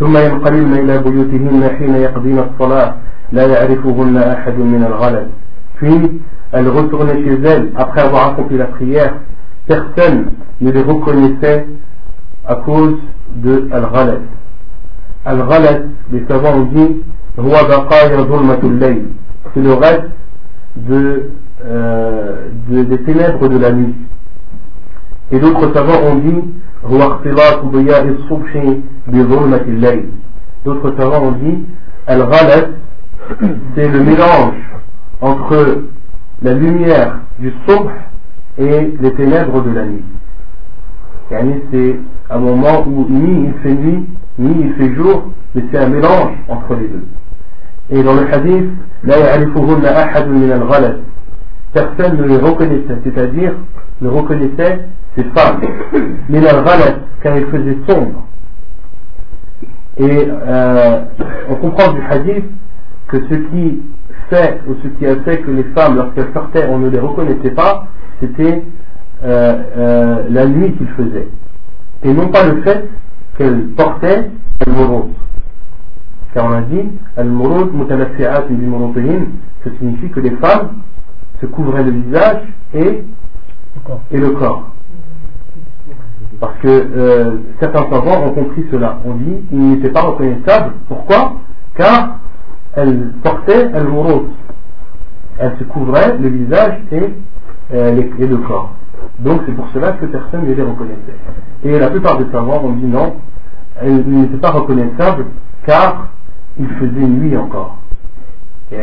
[0.00, 2.94] ثم ينقلبن إلى بيوتهن حين يقضين الصلاة
[3.32, 5.28] لا يعرفهن أحد من الغلط
[5.76, 9.14] puis elles retournaient chez elles après avoir accompli la prière
[9.66, 11.66] personne ne les reconnaissait
[12.46, 12.96] à cause
[13.36, 14.18] de Al-Ghalat.
[15.24, 15.78] Al-Ghalat,
[16.12, 17.02] les savants ont dit,
[17.36, 17.42] c'est
[19.60, 20.10] le reste
[20.90, 23.94] euh, de, des ténèbres de la nuit.
[25.32, 26.44] Et d'autres savants ont dit,
[30.64, 31.58] D'autres savants ont dit,
[32.06, 32.68] Al-Ghalat,
[33.74, 34.73] c'est le mélange
[35.24, 35.84] entre
[36.42, 37.88] la lumière du subh
[38.58, 40.04] et les ténèbres de la nuit.
[41.72, 41.96] C'est
[42.28, 44.06] un moment où ni il fait nuit,
[44.38, 47.06] ni il fait jour, mais c'est un mélange entre les deux.
[47.90, 48.70] Et dans le hadith,
[51.72, 53.54] personne ne les reconnaissait, c'est-à-dire
[54.02, 54.80] ne reconnaissait
[55.16, 55.60] ces femmes.
[56.28, 56.40] Mais
[57.22, 58.24] car elles faisaient sombre.
[59.96, 61.00] Et euh,
[61.48, 62.44] on comprend du hadith
[63.08, 63.82] que ce qui
[64.30, 67.50] fait, ou ce qui a fait que les femmes, lorsqu'elles sortaient, on ne les reconnaissait
[67.50, 67.86] pas,
[68.20, 68.62] c'était
[69.24, 71.28] euh, euh, la nuit qu'il faisait.
[72.02, 72.88] Et non pas le fait
[73.36, 74.30] qu'elle portait
[74.66, 75.12] al-murud.
[76.34, 76.82] Car on a dit
[77.16, 78.44] al-murud mutalafi'at
[79.64, 80.80] ça signifie que les femmes
[81.40, 82.42] se couvraient le visage
[82.74, 83.04] et,
[84.10, 84.70] et le corps.
[86.40, 88.98] Parce que euh, certains savants ont compris cela.
[89.04, 90.74] On dit qu'ils n'étaient pas reconnaissables.
[90.88, 91.36] Pourquoi?
[91.76, 92.18] Car
[92.76, 94.28] elles portaient al-murud.
[95.38, 97.14] Elles se couvraient le visage et
[97.72, 98.72] euh, le corps.
[99.18, 101.18] Donc c'est pour cela que personne ne les reconnaissait.
[101.64, 103.14] Et la plupart des savants ont dit non,
[103.84, 105.26] ils n'étaient pas reconnaissables
[105.66, 106.08] car
[106.58, 107.78] il faisait nuit encore.
[108.72, 108.76] Et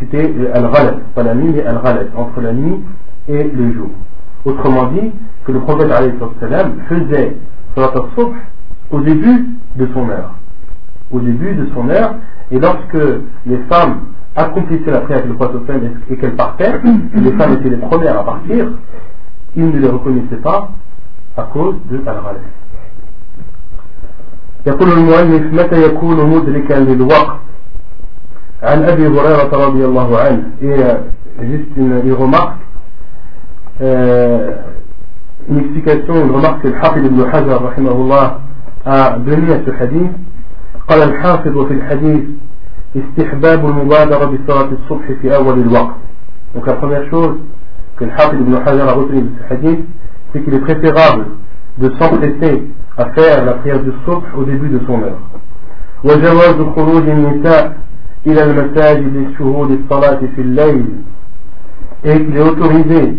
[0.00, 2.80] c'était al-ghalat, pas la nuit mais al-ghalat, entre la nuit
[3.28, 3.90] et le jour.
[4.44, 5.12] Autrement dit,
[5.48, 6.66] que le prophète faisait salat
[7.76, 7.90] al
[8.90, 9.46] au début
[9.76, 10.34] de son heure.
[11.10, 12.14] Au début de son heure,
[12.51, 12.97] et lorsque
[13.45, 14.01] les femmes
[14.35, 16.73] accomplissaient la prière avec le prophète et qu'elles partaient,
[17.15, 18.67] les femmes étaient les premières à partir,
[19.55, 20.69] ils ne les reconnaissaient pas
[21.37, 22.41] à cause de Al-Ghalib.
[24.65, 27.39] يقول المؤلف متى يكون مدركا للوقت
[28.63, 32.59] عن أبي هريرة رضي الله عنه et juste une, une remarque
[33.81, 34.51] euh,
[35.49, 38.31] une explication une remarque que le Hafid ibn Hajar رحمه الله
[38.85, 40.11] a donné à ce hadith
[40.89, 42.23] قال الحافظ في الحديث
[42.95, 45.95] استحباب المبادرة بصلاة الصبح في أول الوقت
[46.55, 47.35] donc la première chose
[47.97, 49.79] que le Hafid ibn Hajar a retenu de ce hadith
[50.31, 51.25] c'est qu'il est préférable
[51.79, 52.63] de s'empresser
[52.97, 55.19] à faire la prière du subh au début de son heure
[56.03, 57.77] وجواز خروج النساء
[58.27, 60.85] إلى المساجد لشهود الصلاة في الليل
[62.05, 63.17] et qu'il est autorisé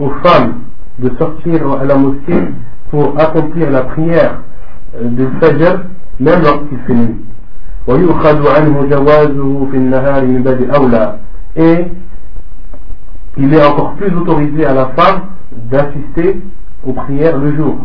[0.00, 0.54] aux femmes
[0.98, 2.42] de sortir à la mosquée
[2.90, 4.38] pour accomplir la prière
[5.02, 5.80] du Fajr
[6.19, 7.15] même lorsqu'il fait nuit.
[11.55, 11.85] Et
[13.37, 15.21] il est encore plus autorisé à la femme
[15.71, 16.41] d'assister
[16.85, 17.77] aux prières le jour,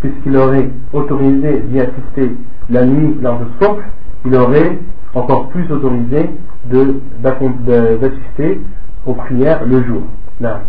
[0.00, 2.36] puisqu'il aurait autorisé d'y assister
[2.70, 3.84] la nuit lors de socle,
[4.26, 4.78] il aurait
[5.14, 6.30] encore plus autorisé
[6.70, 8.60] d'assister
[9.06, 10.02] aux prières le jour.
[10.40, 10.60] Là.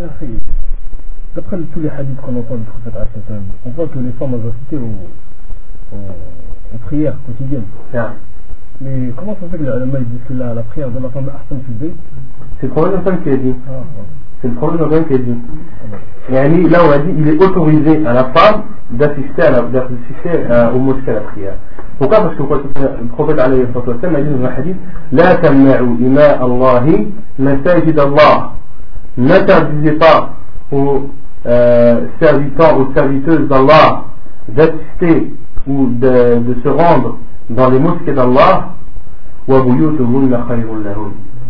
[0.00, 0.04] Ah,
[1.34, 2.94] D'après tous les hadiths qu'on entend du prophète,
[3.64, 4.96] on voit que les femmes ont assisté aux
[6.78, 7.64] prières quotidiennes.
[8.80, 11.60] Mais comment ça fait que la dit que la, la prière de la femme Ahsan
[12.60, 13.54] C'est le prophète qui a dit.
[13.68, 13.72] Ah,
[14.40, 15.38] c'est le prophète qui a dit.
[16.30, 20.78] Et là, on a dit il est autorisé à la femme d'assister à euh, au
[20.78, 21.54] mosquée à la prière.
[21.98, 22.22] Pourquoi?
[22.22, 24.76] Parce que le prophète a dit dans un hadith
[25.12, 28.52] La tamna'u ima Allahi masajid Allah.
[29.16, 30.34] N'interdisez pas
[30.72, 31.10] aux
[31.46, 34.04] euh, serviteurs, aux serviteuses d'Allah
[34.48, 35.32] d'assister
[35.66, 37.18] ou de, de, se rendre
[37.50, 38.74] dans les mosquées d'Allah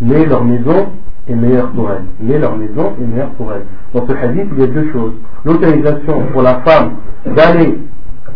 [0.00, 0.86] mais leur maison
[1.28, 2.04] est meilleure pour elles.
[2.20, 3.64] Mais leur maison est meilleure pour elles.
[3.94, 5.12] Dans ce hadith, il y a deux choses.
[5.44, 6.92] L'autorisation pour la femme
[7.26, 7.78] d'aller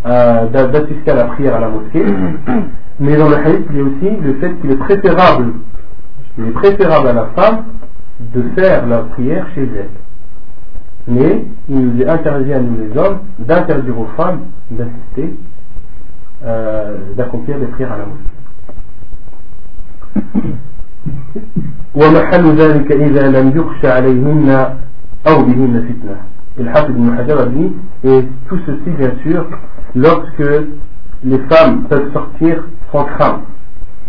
[0.06, 2.04] euh, d'assister à la prière à la mosquée,
[3.00, 5.46] mais dans le hadith, il y a aussi le fait qu'il est préférable,
[6.38, 7.64] il est préférable à la femme
[8.20, 9.88] de faire la prière chez elle.
[11.08, 15.36] Mais il nous est interdit à nous les hommes d'interdire aux femmes d'assister,
[16.45, 18.41] euh, d'accomplir des prières à la mosquée.
[21.95, 24.49] ومحل ذلك إذا لم يخشى عليهن
[25.27, 26.17] أو بهن فتنة
[26.59, 27.71] الحافظ ابن حجر dit
[28.03, 29.45] et tout ceci bien sûr
[29.95, 30.67] lorsque
[31.23, 33.41] les femmes peuvent sortir sans crainte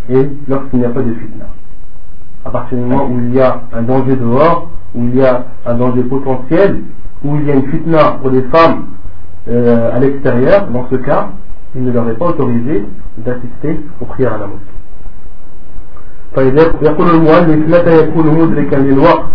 [0.09, 1.47] et lorsqu'il n'y a pas de fitna
[2.45, 5.45] à partir du moment où il y a un danger dehors où il y a
[5.67, 6.83] un danger potentiel
[7.25, 8.87] où il y a une fitna pour les femmes
[9.49, 11.29] euh, à l'extérieur dans ce cas
[11.78, 12.84] il ne leur est pas autorisé
[13.18, 14.76] d'assister aux prières à la mosquée.
[16.36, 19.26] طيب يقول المؤلف متى يكون مدركا للوقت؟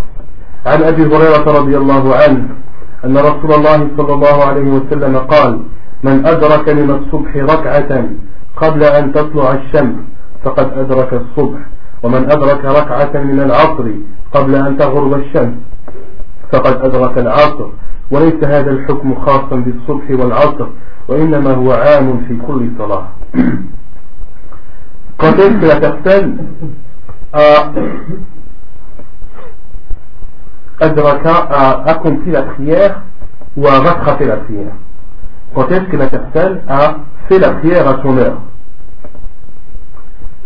[0.67, 2.49] عن أبي هريرة رضي الله عنه
[3.05, 5.63] أن رسول الله صلى الله عليه وسلم قال
[6.03, 8.05] من أدرك من الصبح ركعة
[8.57, 9.95] قبل أن تطلع الشمس
[10.45, 11.59] فقد أدرك الصبح
[12.03, 13.87] ومن أدرك ركعة من العصر
[14.35, 15.55] قبل أن تغرب الشمس
[16.53, 17.69] فقد أدرك العصر
[18.11, 20.67] وليس هذا الحكم خاصا بالصبح والعصر
[21.09, 23.07] وإنما هو عام في كل صلاة
[25.19, 26.37] Quand est-ce que la personne
[27.33, 27.71] a,
[30.81, 33.03] a accompli la prière
[33.57, 34.73] ou a rattrapé la prière
[35.55, 36.97] Quand est-ce que la personne a
[37.29, 38.39] fait la prière à son heure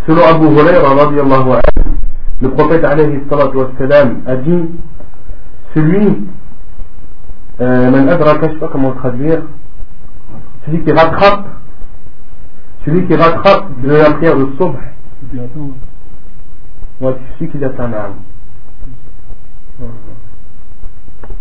[0.06, 1.62] Selon Abu Hurairah,
[2.42, 3.18] le prophète alayhi
[4.26, 4.68] a dit
[5.74, 6.26] celui,
[7.60, 9.42] euh, comment traduire,
[10.66, 11.44] celui qui rattrape
[12.84, 14.76] celui qui rattrape de la prière de Sobh.
[17.00, 18.14] Ouais, celui qui atteint l'âme.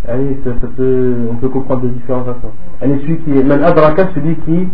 [0.08, 2.52] Allez, ça, peut, on peut comprendre de différentes façons.
[2.82, 4.68] Allez, celui qui est, celui qui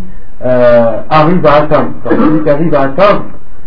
[0.44, 3.24] euh, arrive à atteindre, celui qui arrive à atteindre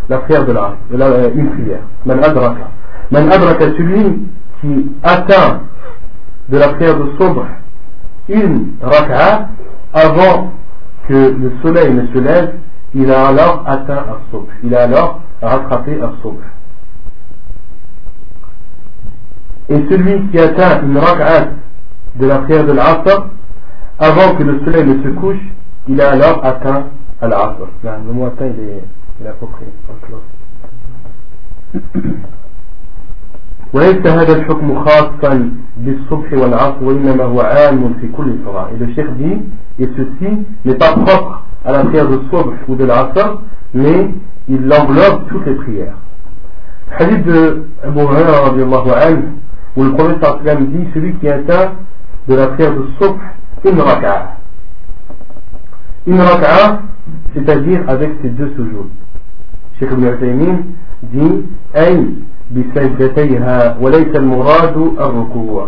[0.09, 1.81] la prière de l'âme, euh, une prière.
[2.07, 2.71] Man adraka.
[3.13, 4.29] Adraka, celui
[4.61, 5.61] qui atteint
[6.49, 7.45] de la prière de Sobh
[8.29, 9.49] une raka'a
[9.93, 10.53] avant
[11.09, 12.55] que le soleil ne se lève
[12.95, 14.49] il a alors atteint un souk.
[14.63, 16.39] Il a alors rattrapé un souk.
[19.69, 21.49] Et celui qui atteint une rak'at
[22.17, 23.27] de la prière de l'Asr,
[23.99, 25.43] avant que le soleil ne se couche,
[25.89, 26.87] il a alors atteint
[27.21, 27.67] l'Asr.
[27.83, 28.85] Le mot atteint, il est,
[29.21, 29.69] il est approprié.
[33.75, 38.39] وليس هذا الحكم خاصا بالصبح والعصر وإنما هو عام في كل
[38.79, 39.43] le cheikh dit,
[39.80, 43.42] et ceci n'est pas propre à la prière de Subh ou de l'Asr,
[43.74, 44.10] mais
[44.48, 45.96] il englobe toutes les prières.
[46.98, 49.12] Hadith de Abu Hurairah
[49.76, 51.74] où le prophète sallam dit celui qui atteint
[52.28, 53.18] de la prière de Subh
[53.66, 54.38] une raka'a.
[56.08, 56.82] Une raka'a,
[57.36, 58.90] c'est-à-dire avec ses deux sujouds.
[59.80, 60.58] Cheikh Ibn Utaymin
[61.04, 62.06] dit أي
[62.52, 65.68] بسجدتيها وليس المراد الركوع.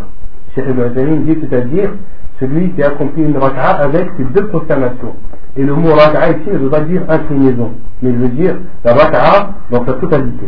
[0.56, 1.92] Cheikh Ibn Utaymin dit c'est-à-dire
[2.40, 5.15] celui qui accomplit une raka'a avec ses deux consternations.
[5.56, 7.71] Et le mot raka'a ici ne veut pas dire inclinaison,
[8.02, 10.48] mais il veut dire la raka'a dans sa totalité.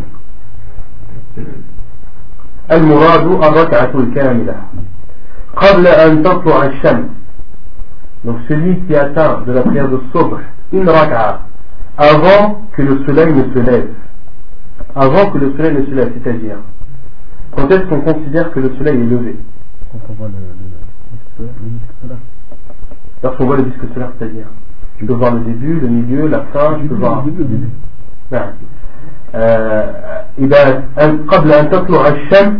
[2.72, 4.56] المراد الركعة الكاملة
[5.56, 7.10] قبل أن تطلع الشمس
[8.26, 10.40] donc celui qui atteint de la prière de sobre
[10.72, 11.42] une raka'a
[11.98, 13.90] avant que le soleil ne se lève
[14.96, 16.58] avant que le soleil ne se lève c'est-à-dire
[17.56, 19.36] quand est-ce qu'on considère que le soleil est levé
[19.92, 20.34] quand on voit le,
[21.44, 22.18] le, le disque solaire
[23.24, 24.48] lorsqu'on voit le disque solaire c'est-à-dire
[24.98, 27.26] tu peux voir le début, le milieu, la fin, tu peux voir.
[28.32, 28.54] نعم
[30.40, 30.84] إذا
[31.28, 32.54] قبل أن تطلع الشمس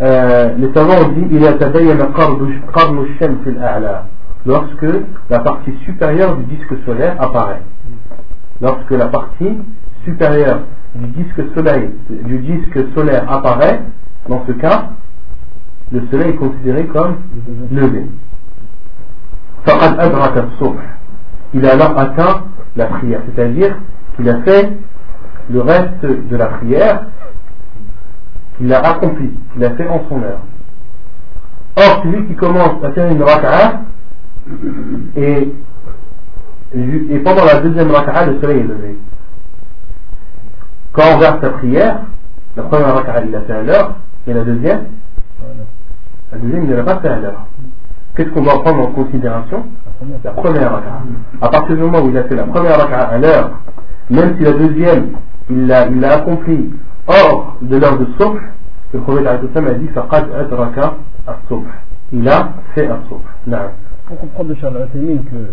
[0.00, 1.54] euh, les savants ont dit il a
[4.46, 4.86] lorsque
[5.28, 7.62] la partie supérieure du disque solaire apparaît.
[8.60, 9.58] Lorsque la partie
[10.04, 10.60] supérieure
[10.94, 13.80] du disque, soleil, du disque solaire apparaît,
[14.28, 14.90] dans ce cas,
[15.91, 17.17] le soleil est considéré comme
[17.71, 18.07] levé.
[21.53, 22.43] Il a alors atteint
[22.75, 23.77] la prière, c'est-à-dire
[24.15, 24.71] qu'il a fait
[25.49, 27.07] le reste de la prière,
[28.57, 30.39] qu'il l'a accompli, qu'il a fait en son heure.
[31.75, 33.81] Or, celui qui commence à faire une raka'a,
[35.15, 35.53] et,
[36.75, 38.97] et pendant la deuxième raka'a, le soleil est levé.
[40.91, 42.01] Quand on regarde sa prière,
[42.55, 43.95] la première raka'a, il l'a fait à l'heure,
[44.27, 44.85] et la deuxième,
[46.31, 47.45] la deuxième, il ne l'a pas fait à l'heure.
[48.15, 49.63] Qu'est-ce qu'on doit prendre en considération
[50.23, 51.01] La première raka'a.
[51.41, 53.59] À partir du moment où il a fait la première raka'a à l'heure,
[54.09, 55.13] même si la deuxième,
[55.49, 56.73] il l'a il accompli
[57.07, 58.43] hors de l'heure de souffle,
[58.93, 60.93] le prophète a dit Faqad adraka
[61.27, 61.65] as-subh.
[62.11, 63.21] Il a fait as-subh.
[64.05, 65.49] Pour comprendre le Charles que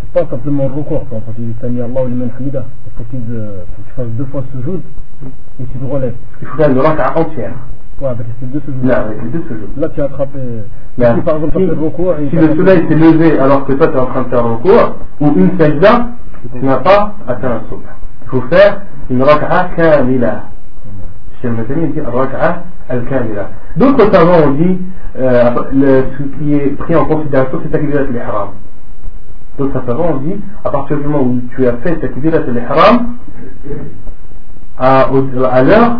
[0.00, 2.64] c'est pas simplement le recours quand tu dis Sami Allah ou l'Iman Hamida.
[2.86, 3.22] Il faut qu'il
[3.96, 4.80] fasse deux fois ce jour
[5.60, 6.14] et tu te relèves.
[6.40, 7.52] Il faut faire une raka'a entière.
[8.00, 8.86] Ouais, avec les deux sujouds.
[8.86, 9.68] Là, avec les deux sujouds.
[9.76, 10.38] Là, tu as attrapé.
[10.96, 12.14] Là, si par exemple, le recours.
[12.30, 14.52] Si le soleil s'est levé alors que toi tu es en train de faire le
[14.54, 16.08] recours, ou une sajda,
[16.52, 17.88] tu n'as pas atteint un souffle.
[18.22, 20.44] Il faut faire une raka'a kamila.
[21.42, 23.50] Cheikh Matani dit raka'a al-kamila.
[23.76, 24.78] D'autres savants ont dit
[25.18, 28.48] euh, le, ce qui est pris en considération c'est takbirat al-ihram.
[29.58, 33.16] D'autres savants ont dit à partir du moment où tu as fait takbirat al-ihram,
[34.78, 35.98] à, à l'heure,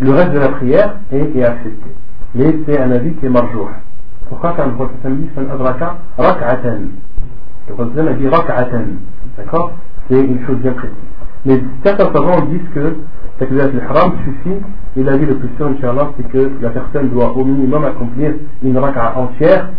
[0.00, 1.90] le reste de la prière est, est accepté.
[2.34, 3.70] Mais c'est un avis qui est marjour.
[4.28, 6.80] Pourquoi quand le prophète dit adraka rak'atan
[7.68, 8.84] Le prophète a dit rak'atan.
[9.36, 9.72] D'accord
[10.08, 10.96] C'est une chose bien précise.
[11.46, 12.96] Mais certains savants disent que
[13.38, 14.56] Takbirat al-Ihram suffit,
[14.96, 18.32] et l'avis le plus sûr, Inch'Allah, c'est que la personne doit au minimum accomplir
[18.62, 19.70] une raka'a entière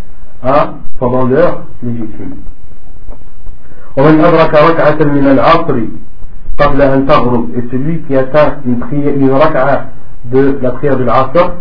[0.44, 2.36] à, pendant l'heure légitime.
[3.98, 5.76] ومن أدرك ركعة من العصر
[6.60, 9.14] قبل أن تغرب et celui qui atteint une, prière,
[10.27, 11.55] de la prière de l'Asr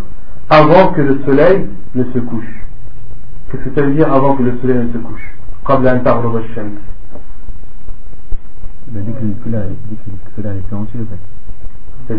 [0.49, 2.65] avant que le soleil ne se couche.
[3.51, 6.35] Qu'est-ce que ça veut dire avant que le soleil ne se couche قبل أن تغرب
[6.35, 6.79] الشمس
[8.91, 9.35] Dès que le
[10.35, 12.15] soleil est entier, en fait.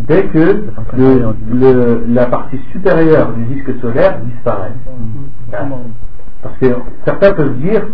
[0.00, 0.64] Dès que
[0.96, 4.72] le, le, la partie supérieure du disque solaire disparaît.
[6.42, 6.66] Parce que
[7.04, 7.86] certains peuvent dire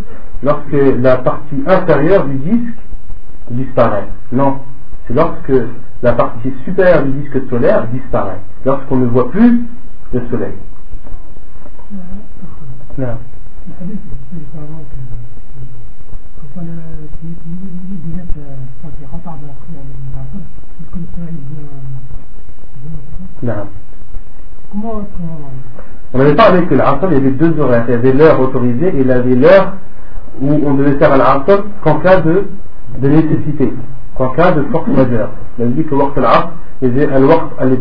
[0.42, 2.78] lorsque la partie inférieure du disque
[3.50, 4.08] disparaît.
[4.32, 4.60] Non,
[5.07, 5.53] c'est lorsque
[6.03, 9.63] la partie supérieure du disque solaire disparaît, lorsqu'on ne voit plus
[10.13, 10.53] le soleil.
[23.41, 23.67] Non.
[26.13, 27.85] On avait parlé que l'Asr, il y avait deux horaires.
[27.87, 29.73] Il y avait l'heure autorisée et il y avait l'heure
[30.41, 32.47] où on devait faire l'Asr qu'en cas de,
[32.99, 33.73] de nécessité,
[34.17, 35.29] qu'en cas de force majeure.
[35.59, 36.49] On a dit que l'Asr al
[36.81, 37.77] il y avait un Waqt al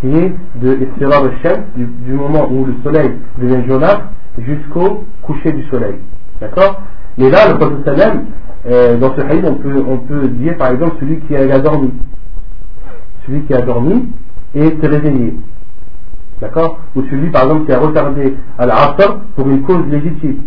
[0.00, 4.02] qui est de Istirar al du, moment où le soleil devient jaunâtre
[4.38, 5.94] jusqu'au coucher du soleil.
[6.40, 6.82] D'accord?
[7.16, 7.88] Mais là, le prophète
[8.66, 11.92] euh, dans ce hadith, on peut, on peut dire par exemple celui qui a dormi.
[13.26, 14.08] Celui qui a dormi
[14.54, 15.34] et s'est réveillé.
[16.40, 16.80] D'accord?
[16.96, 20.42] Ou celui par exemple qui a retardé à l'asr pour une cause légitime.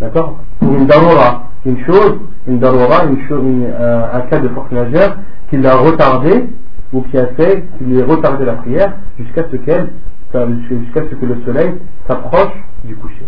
[0.00, 0.38] D'accord?
[0.58, 1.47] Pour une darura.
[1.68, 3.44] Une chose, une darura, une chose,
[3.78, 5.18] un, cas de force majeure
[5.50, 6.46] qui l'a retardé
[6.94, 9.90] ou qui a fait, qui lui a retardé la prière jusqu'à ce qu'elle,
[10.32, 11.74] jusqu'à ce que le soleil
[12.06, 12.54] s'approche
[12.84, 13.26] du coucher.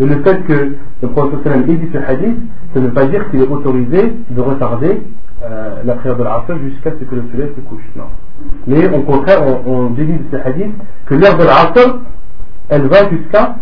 [0.00, 2.36] Et le fait que le prophète ait dit ce hadith,
[2.74, 5.02] ça ne veut pas dire qu'il est autorisé de retarder
[5.44, 7.82] euh, la prière de l'Asr jusqu'à ce que le soleil se couche.
[7.94, 8.04] Non.
[8.66, 10.74] Mais au contraire, on, on déduit de ce hadith
[11.06, 12.00] que l'heure de l'Asr,
[12.68, 13.56] elle va jusqu'à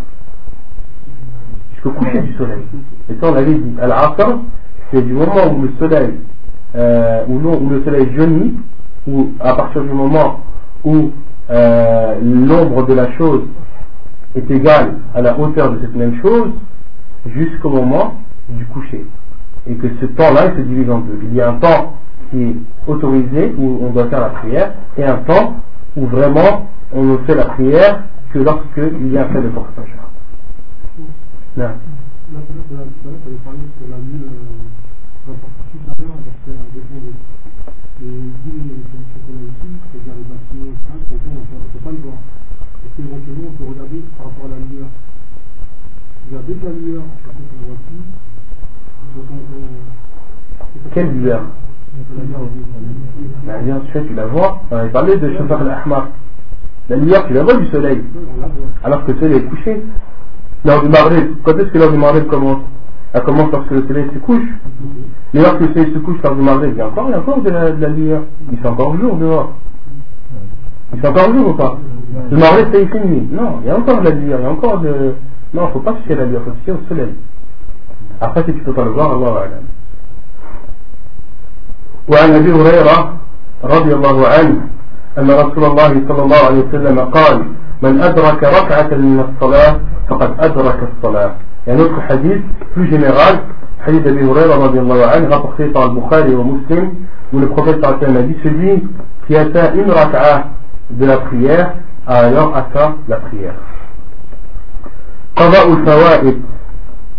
[1.74, 2.64] jusqu'au coucher du soleil.
[3.08, 4.40] Et ça, on l'avait dit, l'Asr,
[4.92, 6.14] c'est du moment où le soleil,
[6.74, 8.54] euh, où, le soleil jaunit,
[9.06, 10.40] ou à partir du moment
[10.84, 11.10] où
[11.50, 13.44] euh, l'ombre de la chose
[14.34, 16.50] est égal à la hauteur de cette même chose
[17.26, 18.14] jusqu'au moment
[18.48, 19.06] du coucher.
[19.68, 21.18] Et que ce temps-là, il se divise en deux.
[21.22, 21.94] Il y a un temps
[22.30, 25.56] qui est autorisé, où on doit faire la prière, et un temps
[25.96, 28.02] où vraiment on ne fait la prière
[28.32, 30.10] que lorsqu'il y a un fait de force majeure.
[32.68, 32.82] Non.
[42.98, 44.88] éventuellement on peut regarder par rapport à la lumière.
[46.28, 48.02] Il y a dès que la lumière, on ne voit plus,
[50.92, 51.42] Quelle lumière
[53.64, 54.60] bien sûr, tu la vois.
[54.70, 56.08] On avait parlé de Shafar al-Ahmar.
[56.88, 58.02] La lumière, tu la vois du soleil.
[58.84, 59.82] Alors que le soleil est couché.
[60.65, 62.61] L'heure du Maghreb, quand est-ce que l'heure du Maghreb commence
[63.13, 64.47] Elle commence lorsque le soleil se couche.
[65.33, 67.13] Mais lorsque le soleil se couche, l'heure du Maghreb, il y a encore, il y
[67.13, 68.21] a encore de la, de la lumière.
[68.51, 69.53] Il fait encore jour dehors.
[70.93, 71.77] Il fait encore jour ou pas
[72.29, 73.27] Le Maghreb, c'est une nuit.
[73.31, 75.15] Non, il y a encore de la lumière, il y a encore de.
[75.53, 77.13] Non, il ne faut pas se la lumière, il faut se fier au soleil.
[78.19, 79.47] Après, si tu ne peux pas le voir, Allah va
[82.09, 83.13] وعن ابي هريره
[83.63, 84.57] رضي الله عنه
[85.17, 87.45] ان رسول الله صلى الله عليه وسلم قال
[87.82, 91.32] من أدرك ركعة من الصلاة فقد أدرك الصلاة.
[91.66, 92.38] يعني نذكر حديث
[92.74, 93.38] في جنرال
[93.86, 96.94] حديث أبي هريرة رضي الله عنه تخطيط على البخاري ومسلم
[97.32, 98.88] والبخاري صلى الله عليه وسلم
[99.28, 100.44] في أتى إن ركعة
[100.90, 101.72] de la prière
[102.06, 103.56] alors أتى la prière.
[105.36, 106.42] قضاء الفوائد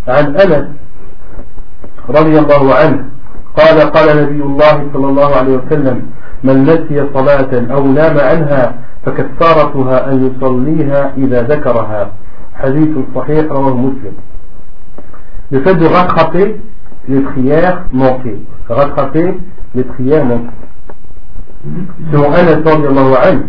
[0.08, 0.66] عن أنس
[2.08, 3.04] رضي الله عنه
[3.56, 6.02] قال قال نبي الله صلى الله عليه وسلم
[6.44, 8.74] من نسي صلاة أو نام عنها
[9.05, 12.11] فكفارتها أن يصليها إذا ذكرها
[12.55, 14.13] حديث صحيح رواه مسلم
[15.51, 16.55] Le fait de rattraper
[17.07, 18.39] les prières manquées.
[18.69, 19.37] Rattraper
[19.75, 20.47] les prières manquées.
[22.11, 23.39] Selon Anas sallallahu alayhi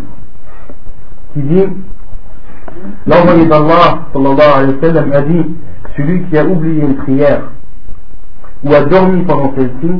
[1.32, 1.66] qui dit
[3.06, 5.46] L'envoyé d'Allah sallallahu alayhi wa sallam a dit
[5.96, 7.42] Celui qui a oublié une prière
[8.64, 9.90] ou a dormi pendant celle-ci,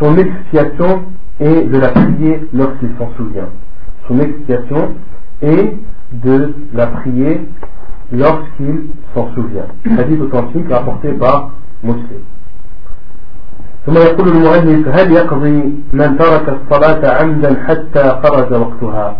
[0.00, 1.02] son expiation
[1.40, 3.48] est de la prier lorsqu'il s'en souvient.
[4.07, 4.95] Son expiation
[5.41, 5.73] est
[6.25, 7.41] de la prier
[8.11, 8.83] lorsqu'il
[9.13, 9.67] s'en souvient.
[9.97, 11.51] Hadith authentique rapporté par
[11.83, 12.23] Muslim.
[13.87, 15.59] ثم يقول المؤلف هل يقضي
[15.93, 19.17] من ترك الصلاة عمدا حتى خرج وقتها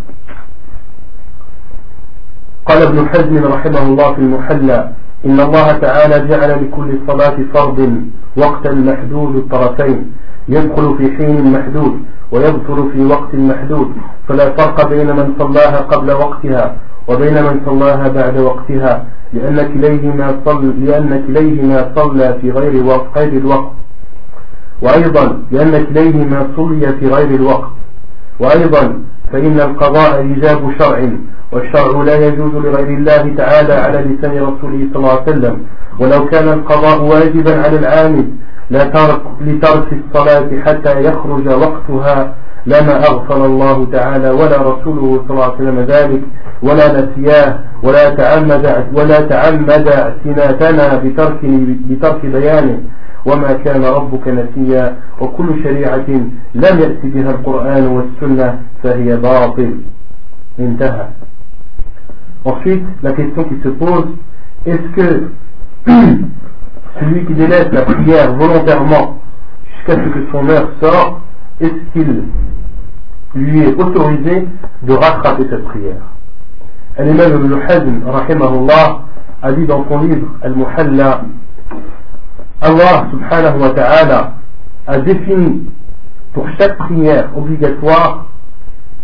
[2.65, 4.91] قال ابن حزم رحمه الله في المحلى
[5.25, 7.79] إن الله تعالى جعل لكل صلاة فرض
[8.37, 10.11] وقتا محدود الطرفين
[10.49, 11.93] يدخل في حين محدود
[12.31, 13.91] ويبطل في وقت محدود
[14.27, 16.75] فلا فرق بين من صلاها قبل وقتها
[17.07, 23.33] وبين من صلاها بعد وقتها لأن كليهما صل لأن كليهما صلى في غير وقت غير
[23.33, 23.71] الوقت.
[24.81, 27.71] وأيضا لأن كليهما صلي في غير الوقت.
[28.39, 28.99] وأيضا
[29.31, 31.09] فإن القضاء إيجاب شرع
[31.51, 35.55] والشرع لا يجوز لغير الله تعالى على لسان رسوله صلى الله عليه وسلم.
[35.99, 38.27] ولو كان القضاء واجبا على العامد
[38.69, 42.33] لا ترك لترك الصلاة حتى يخرج وقتها.
[42.65, 46.21] لما أغفر الله تعالى ولا رسوله صلى الله عليه وسلم ذلك
[46.63, 51.39] ولا نسياه ولا تعمد ولا تعمد اعتناتنا بترك
[51.89, 52.79] بترك بيانه.
[53.25, 54.95] وما كان ربك نسيا.
[55.21, 56.09] وكل شريعة
[56.55, 59.75] لم يأتي بها القرآن والسنة فهي باطل.
[60.59, 61.07] انتهى.
[62.45, 64.07] Ensuite, la question qui se pose,
[64.65, 65.27] est-ce que
[66.99, 69.19] celui qui délaisse la prière volontairement
[69.75, 71.21] jusqu'à ce que son heure sorte,
[71.61, 72.23] est-ce qu'il
[73.35, 74.47] lui est autorisé
[74.83, 76.01] de rattraper cette prière?
[76.97, 78.01] Al-Imam Ibn Hazm,
[79.41, 81.21] a dit dans son livre Al-Muhalla,
[82.61, 84.33] Allah subhanahu wa ta'ala
[84.87, 85.69] a défini
[86.33, 88.25] pour chaque prière obligatoire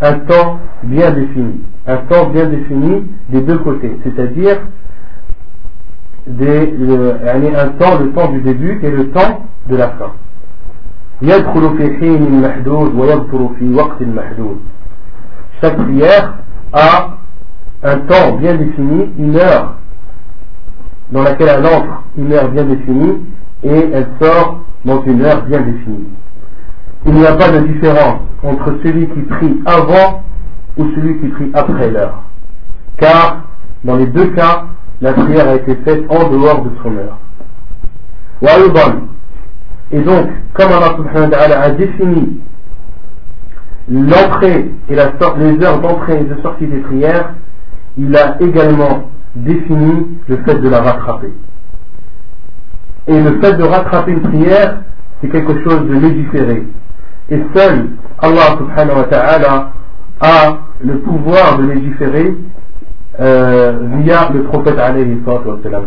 [0.01, 1.61] un temps bien défini.
[1.85, 4.57] Un temps bien défini des deux côtés, c'est-à-dire
[6.27, 10.11] un temps, le temps du début et le temps de la fin.
[15.61, 16.33] Chaque prière
[16.73, 17.17] a
[17.83, 19.75] un temps bien défini, une heure
[21.11, 23.21] dans laquelle elle entre, une heure bien définie,
[23.63, 26.07] et elle sort dans une heure bien définie.
[27.05, 30.23] Il n'y a pas de différence entre celui qui prie avant
[30.77, 32.23] ou celui qui prie après l'heure.
[32.97, 33.43] Car,
[33.83, 34.65] dans les deux cas,
[35.01, 37.19] la prière a été faite en dehors de son heure.
[39.91, 42.39] Et donc, comme Allah subhanahu wa a défini
[43.89, 47.35] l'entrée et la les heures d'entrée et de sortie des prières,
[47.97, 51.31] il a également défini le fait de la rattraper.
[53.07, 54.81] Et le fait de rattraper une prière,
[55.21, 56.63] c'est quelque chose de légiféré.
[57.29, 57.89] Et seul
[58.19, 59.71] Allah subhanahu wa ta'ala
[60.21, 62.35] a le pouvoir de légiférer
[63.19, 65.17] euh, via le prophète alayhi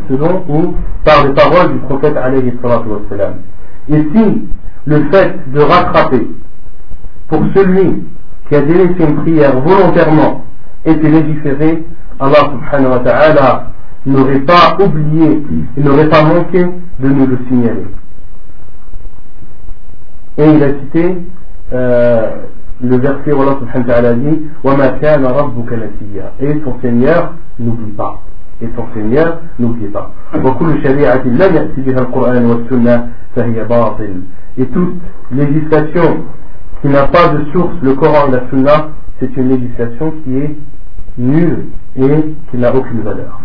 [0.08, 0.74] selon ou
[1.04, 2.52] par les paroles du prophète alayhi
[3.88, 4.48] Et si
[4.86, 6.26] le fait de rattraper
[7.28, 8.04] pour celui
[8.48, 10.44] qui a délaissé une prière volontairement
[10.84, 11.84] était légiféré,
[12.20, 13.66] Allah subhanahu wa ta'ala
[14.06, 15.42] n'aurait pas oublié,
[15.76, 16.64] n'aurait pas manqué
[17.00, 17.86] de nous le signaler.
[20.38, 21.18] Et il a cité
[21.72, 22.30] euh,
[22.83, 27.33] le verset où Allah subhanahu wa ta'ala dit وَمَا كَانَ رَبُّكَ نَسِيًّا Et ton Seigneur
[27.59, 28.21] n'oublie pas.
[28.61, 30.11] Et ton Seigneur n'oublie pas.
[30.33, 34.21] وَكُلُّ شَرِيعَةٍ لَمْ يَأْتِ بِهَا الْقُرْآنُ وَالسُّنَّةِ فَهِيَ بَاطِلٌ
[34.57, 34.95] Et toute
[35.31, 36.41] législation qui
[36.81, 38.89] qui n'a pas de source, le Coran et la Sunna,
[39.19, 40.55] c'est une législation qui est
[41.17, 43.39] nulle et qui n'a aucune valeur.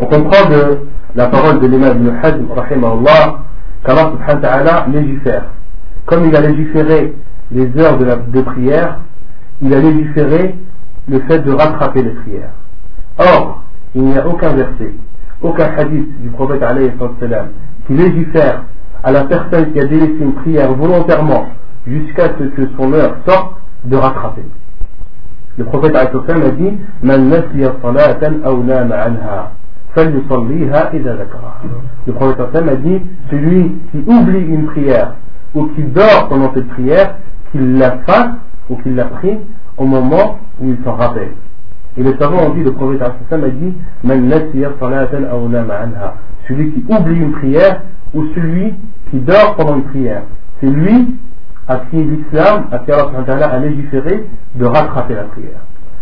[0.00, 0.78] On comprend de
[1.14, 3.44] la parole de l'imam Ibn Hazm, rahimahullah,
[3.84, 5.44] qu'Allah subhanahu wa ta'ala légifère.
[6.06, 7.14] Comme il a légiféré
[7.51, 8.99] les heures de, la, prière,
[9.61, 10.55] il a légiféré
[11.07, 12.51] le fait de rattraper les prières.
[13.17, 13.63] Or,
[13.95, 14.93] il n'y a aucun verset,
[15.41, 16.63] aucun hadith du prophète
[17.87, 18.63] qui légifère
[19.03, 21.47] à la personne qui a délaissé une prière volontairement
[21.85, 24.43] jusqu'à ce que son heure sorte de rattraper.
[25.57, 27.31] Le prophète a dit Man
[32.05, 35.13] le prophète a dit celui qui oublie une prière
[35.55, 37.15] ou qui dort pendant cette prière
[37.51, 38.35] qu'il la fasse
[38.69, 39.37] ou qu'il la prie
[39.77, 41.31] au moment où il s'en rappelle.
[41.97, 43.09] Et les savants ont dit le prophète a
[43.49, 43.73] dit
[46.47, 47.81] celui qui oublie une prière
[48.13, 48.73] ou celui
[49.09, 50.23] qui dort pendant une prière.
[50.59, 51.15] C'est lui
[51.67, 54.25] à qui l'islam à qui Allah a légiféré
[54.55, 55.59] de rattraper la prière.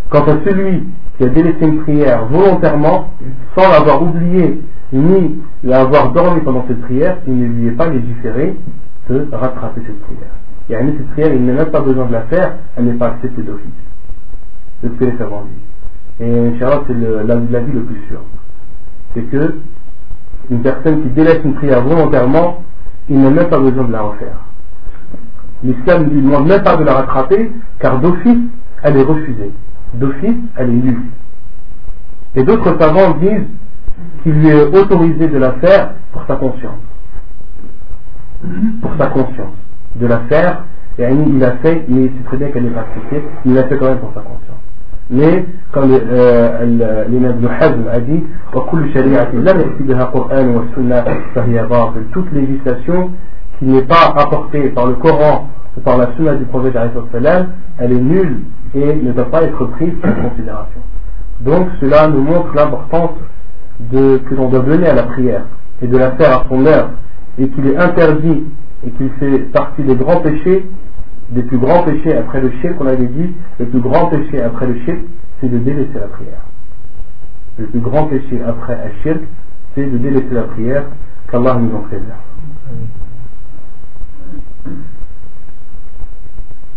[0.09, 0.83] Quant à celui
[1.17, 3.09] qui a délaissé une prière volontairement,
[3.57, 4.61] sans l'avoir oublié,
[4.93, 8.55] ni l'avoir dormi pendant cette prière, il ne lui est pas légiféré
[9.09, 10.31] de rattraper cette prière.
[10.69, 13.43] À cette prière, il n'a même pas besoin de la faire, elle n'est pas acceptée
[13.43, 13.69] d'office.
[14.81, 16.27] C'est ce que les savants disent.
[16.27, 16.93] Et Inch'Allah, c'est
[17.51, 18.21] l'avis le plus sûr.
[19.13, 19.55] C'est que
[20.49, 22.63] une personne qui délaisse une prière volontairement,
[23.09, 24.37] il n'a même pas besoin de la refaire.
[25.63, 28.39] L'islam ne demande même pas de la rattraper, car d'office,
[28.83, 29.51] elle est refusée
[29.99, 31.03] d'office, elle est nulle.
[32.35, 33.47] Et d'autres savants disent
[34.23, 36.79] qu'il lui est autorisé de la faire pour sa conscience.
[38.81, 39.55] Pour sa conscience.
[39.95, 40.63] De la faire,
[40.97, 43.63] et il l'a fait, mais il sait très bien qu'elle n'est pas acceptée, il l'a
[43.63, 44.59] fait quand même pour sa conscience.
[45.09, 48.23] Mais, comme euh, l'imam Ibn Hazm a dit,
[52.11, 53.11] toute législation
[53.59, 56.75] qui n'est pas apportée par le Coran ou par la sunna du prophète
[57.77, 58.39] elle est nulle
[58.73, 60.81] et ne doit pas être prise en considération.
[61.41, 63.11] Donc cela nous montre l'importance
[63.91, 65.43] que l'on doit donner à la prière
[65.81, 66.89] et de la faire à son heure
[67.37, 68.43] et qu'il est interdit
[68.86, 70.66] et qu'il fait partie des grands péchés,
[71.30, 74.66] des plus grands péchés après le shirk, qu'on avait dit, le plus grand péché après
[74.66, 74.98] le shirk,
[75.40, 76.44] c'est de délaisser la prière.
[77.58, 79.20] Le plus grand péché après le shirk,
[79.74, 80.84] c'est de délaisser la prière,
[81.30, 82.24] qu'Allah nous en préserve.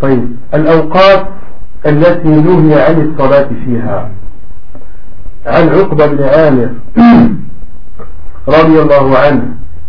[0.01, 1.27] طيب الأوقات
[1.85, 4.09] التي نهي عن الصلاة فيها
[5.45, 6.69] عن عقبة بن عامر
[8.47, 9.43] رضي الله عنه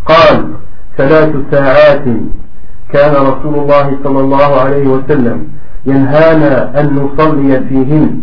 [0.05, 0.53] قال
[1.00, 2.04] ثلاث ساعات
[2.92, 5.48] كان رسول الله صلى الله عليه وسلم
[5.86, 8.20] ينهانا أن نصلي فيهن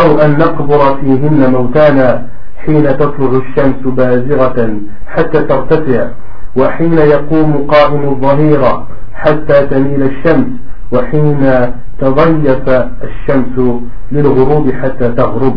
[0.00, 2.26] أو أن نقبر فيهن موتانا
[2.64, 4.58] حين تطلع الشمس بازغة
[5.06, 6.08] حتى ترتفع
[6.56, 10.46] وحين يقوم قائم الظهيرة حتى تميل الشمس
[10.92, 11.40] وحين
[12.00, 12.68] تضيف
[13.08, 13.56] الشمس
[14.12, 15.56] للغروب حتى تغرب.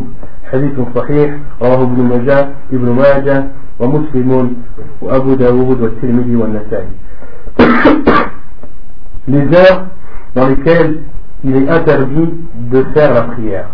[0.52, 1.30] حديث صحيح
[1.62, 3.44] رواه ابن ماجه ابن ماجه.
[3.79, 4.57] ومسلم
[5.03, 6.89] وأبو داود والترمذي والنسائي
[9.29, 9.87] les heures
[10.35, 11.03] dans lesquelles
[11.45, 12.31] il est interdit
[12.71, 13.69] de faire la prière.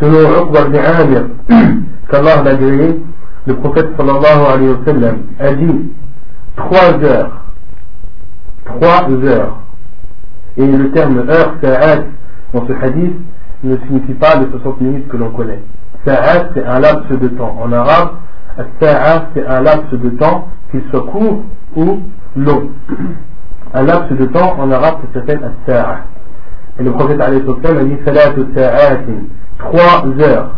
[0.00, 1.24] Selon Uqba ibn Amir,
[2.10, 3.00] qu'Allah l'a agréé,
[3.46, 5.90] le prophète sallallahu alayhi wa sallam a dit
[6.56, 7.44] trois heures.
[8.64, 9.58] Trois heures.
[10.56, 12.04] Et le terme heure, sa'at,
[12.52, 13.14] dans ce hadith,
[13.62, 15.62] ne signifie pas les 60 minutes que l'on connaît.
[16.06, 17.56] Sa'at, c'est un laps de temps.
[17.60, 18.23] En arabe, sa'a,
[18.80, 21.44] c'est un laps de temps, qu'il soit court
[21.76, 22.00] ou
[22.36, 22.70] long.
[23.72, 26.00] Un laps de temps, en arabe, ça s'appelle as-sa'a.
[26.78, 29.24] Et le prophète a dit salatu sa'atin,
[29.58, 30.54] trois heures.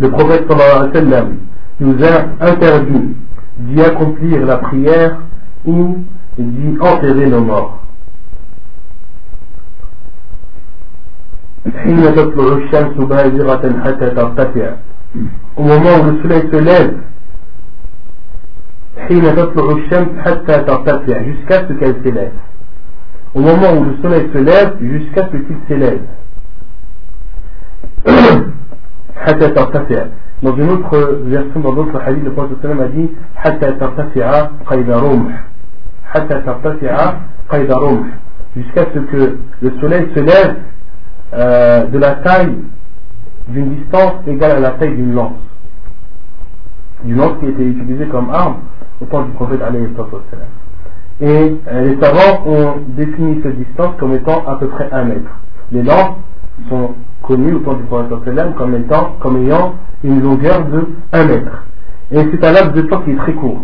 [0.00, 1.36] Le prophète sallallahu alayhi wa sallam
[1.80, 3.16] nous a interdit
[3.58, 5.18] d'y accomplir la prière
[5.64, 5.96] ou
[6.38, 7.74] d'y enterrer nos morts.
[11.68, 14.70] حين تطلع الشمس بازغة حتى ترتفع
[15.55, 16.93] Au moment où le soleil se lève
[21.25, 22.31] jusqu'à ce qu'elle s'élève
[23.33, 26.01] au moment où le soleil se lève jusqu'à ce qu'il s'élève
[29.25, 30.05] حتى ترتفع
[30.43, 33.09] dans une autre version dans d'autres hadiths le prophète a dit
[38.57, 40.55] jusqu'à ce que le soleil se lève
[41.35, 42.53] Euh, de la taille
[43.47, 45.33] d'une distance égale à la taille d'une lance.
[47.03, 48.57] D'une lance qui était utilisée comme arme
[49.01, 49.59] au temps du prophète
[51.21, 55.31] Et euh, les savants ont défini cette distance comme étant à peu près un mètre.
[55.71, 56.17] Les lances
[56.69, 56.91] sont
[57.21, 61.63] connues au temps du prophète comme, étant, comme ayant une longueur de 1 mètre.
[62.11, 63.61] Et c'est un laps de temps qui est très court.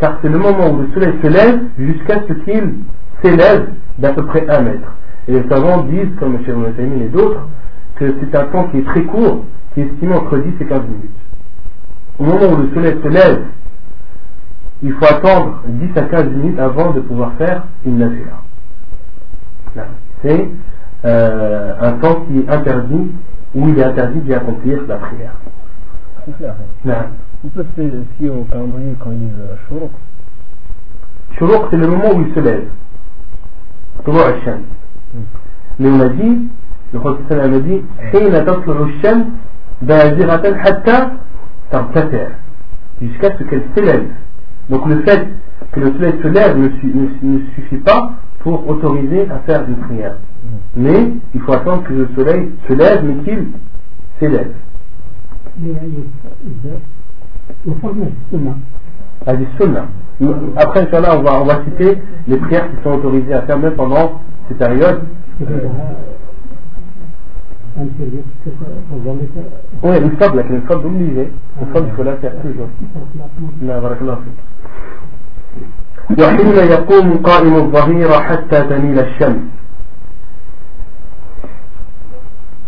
[0.00, 2.74] car c'est le moment où le soleil se lève jusqu'à ce qu'il
[3.22, 3.68] s'élève
[3.98, 4.92] d'à peu près un mètre.
[5.28, 6.54] Et les savants disent, comme M.
[6.54, 7.48] Moussaïmin et d'autres,
[7.96, 9.44] que c'est un temps qui est très court,
[9.74, 11.10] qui est estimé entre 10 et 15 minutes.
[12.18, 13.44] Au moment où le soleil se lève,
[14.82, 18.42] il faut attendre 10 à 15 minutes avant de pouvoir faire une nafila.
[20.22, 20.48] C'est
[21.04, 23.12] euh, un temps qui est interdit,
[23.54, 25.34] où il est interdit d'y accomplir la prière.
[27.44, 29.90] On peut se au calendrier quand il dit euh, Shuruq.
[31.38, 32.68] Shuruq, c'est le moment où il se lève.
[34.06, 35.20] Mm.
[35.78, 36.48] Mais on a dit
[36.92, 37.82] le prophète a dit
[43.02, 44.04] jusqu'à ce qu'elle s'élève.
[44.70, 45.28] Donc le fait
[45.72, 50.16] que le soleil se lève ne, suffit pas pour autoriser à faire une prière.
[50.76, 53.48] Mais il faut attendre que le soleil se lève, mais qu'il
[54.20, 54.52] s'élève.
[59.26, 59.32] Ah,
[60.56, 63.74] après, Inch'Allah, on va, on va citer les prières qui sont autorisées à faire même
[63.74, 65.02] pendant ces périodes.
[65.42, 65.68] Euh,
[70.18, 71.32] fable, une fable obligée.
[71.60, 72.68] Une fable, il faut la faire toujours.
[73.62, 74.38] لا بارك الله فيك.
[76.18, 79.42] وحين يقوم قائم الظهيرة حتى تميل الشمس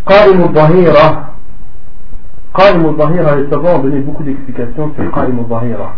[0.06, 1.28] قائم الظهيرة
[2.54, 5.94] قائم الظهيرة les savants ont donné beaucoup d'explications sur قائم الظهيرة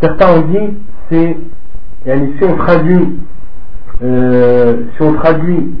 [0.00, 0.78] certains ont dit
[1.10, 1.36] c'est
[2.04, 3.20] si on traduit
[4.02, 5.74] euh, si on traduit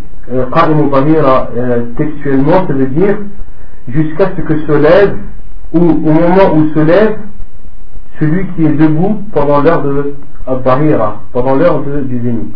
[0.52, 3.18] Qarim euh, textuellement, ça veut dire
[3.88, 5.16] jusqu'à ce que se lève,
[5.72, 7.18] ou au moment où se lève,
[8.18, 10.14] celui qui est debout pendant l'heure de
[10.46, 12.54] Abdarira, pendant l'heure du zénith.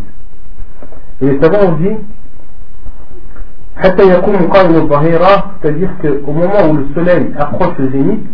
[1.21, 1.97] Et les savants ont dit,
[3.83, 4.33] c'est-à-dire qu'au
[6.33, 8.25] moment où le soleil approche le zénith,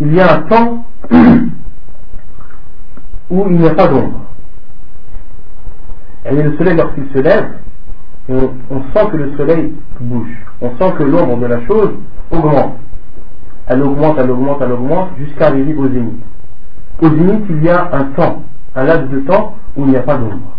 [0.00, 0.84] il y a un temps
[3.30, 4.20] où il n'y a pas d'ombre.
[6.24, 7.50] Et le soleil, lorsqu'il se lève,
[8.28, 10.36] on, on, sent que le soleil bouge.
[10.60, 11.90] On sent que l'ombre de la chose
[12.30, 12.76] augmente.
[13.66, 16.20] Elle augmente, elle augmente, elle augmente, jusqu'à arriver au zénith.
[17.00, 18.42] Au zénith, il y a un temps,
[18.74, 20.56] un laps de temps où il n'y a pas d'ombre.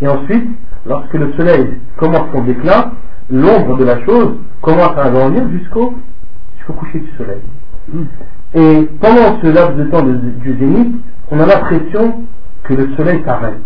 [0.00, 0.48] Et ensuite,
[0.86, 2.92] lorsque le soleil commence son déclin,
[3.30, 5.94] l'ombre de la chose commence à agrandir jusqu'au
[6.66, 7.40] coucher du soleil.
[8.54, 10.96] Et pendant ce laps de temps de, du zénith,
[11.30, 12.24] on a l'impression
[12.64, 13.60] que le soleil s'arrête.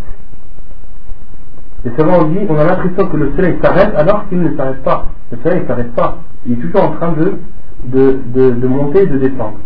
[1.84, 4.82] Et savants on dit, on a l'impression que le soleil s'arrête alors qu'il ne s'arrête
[4.82, 5.06] pas.
[5.32, 6.18] Le soleil ne s'arrête pas.
[6.46, 9.58] Il est toujours en train de, monter et de descendre.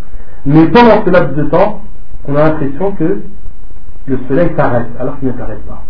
[0.47, 1.83] Mais pendant ce laps de temps,
[2.27, 3.21] on a l'impression que
[4.07, 5.83] le soleil s'arrête alors qu'il ne s'arrête pas.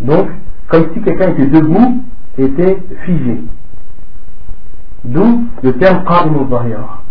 [0.00, 0.28] Donc,
[0.68, 2.02] comme si quelqu'un était debout,
[2.36, 3.42] était figé.
[5.04, 7.02] D'où le terme Qa'im al-Zahira.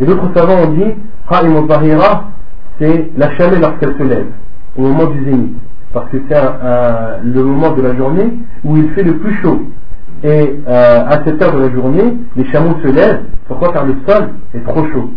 [0.00, 0.94] Et d'autres savants ont dit
[1.28, 2.30] Qa'im al-Zahira,
[2.78, 4.26] c'est la chaleur lorsqu'elle se lève,
[4.76, 5.56] au moment du zénith
[5.92, 6.36] parce que c'est
[7.24, 8.32] le moment de la journée
[8.64, 9.62] où il fait le plus chaud.
[10.22, 13.22] Et euh, à cette heure de la journée, les chameaux se lèvent.
[13.46, 15.10] Pourquoi Car le sol est trop chaud.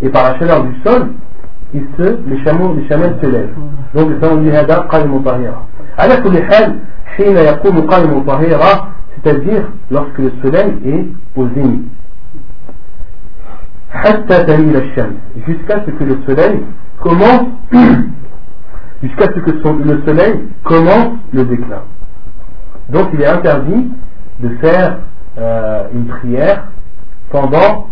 [0.00, 1.08] Et par la chaleur du sol,
[1.74, 3.54] les chameaux, se lèvent.
[3.94, 5.20] Donc ça on dit Hada Qalim
[5.96, 6.18] Alors
[9.22, 11.82] c'est-à-dire lorsque le soleil est au zénith.
[15.46, 16.64] Jusqu'à ce que le soleil
[17.00, 17.46] commence
[19.02, 21.82] jusqu'à ce que le soleil commence le déclin.
[22.88, 23.90] Donc il est interdit
[24.40, 24.98] de faire
[25.38, 26.68] euh, une prière
[27.30, 27.88] pendant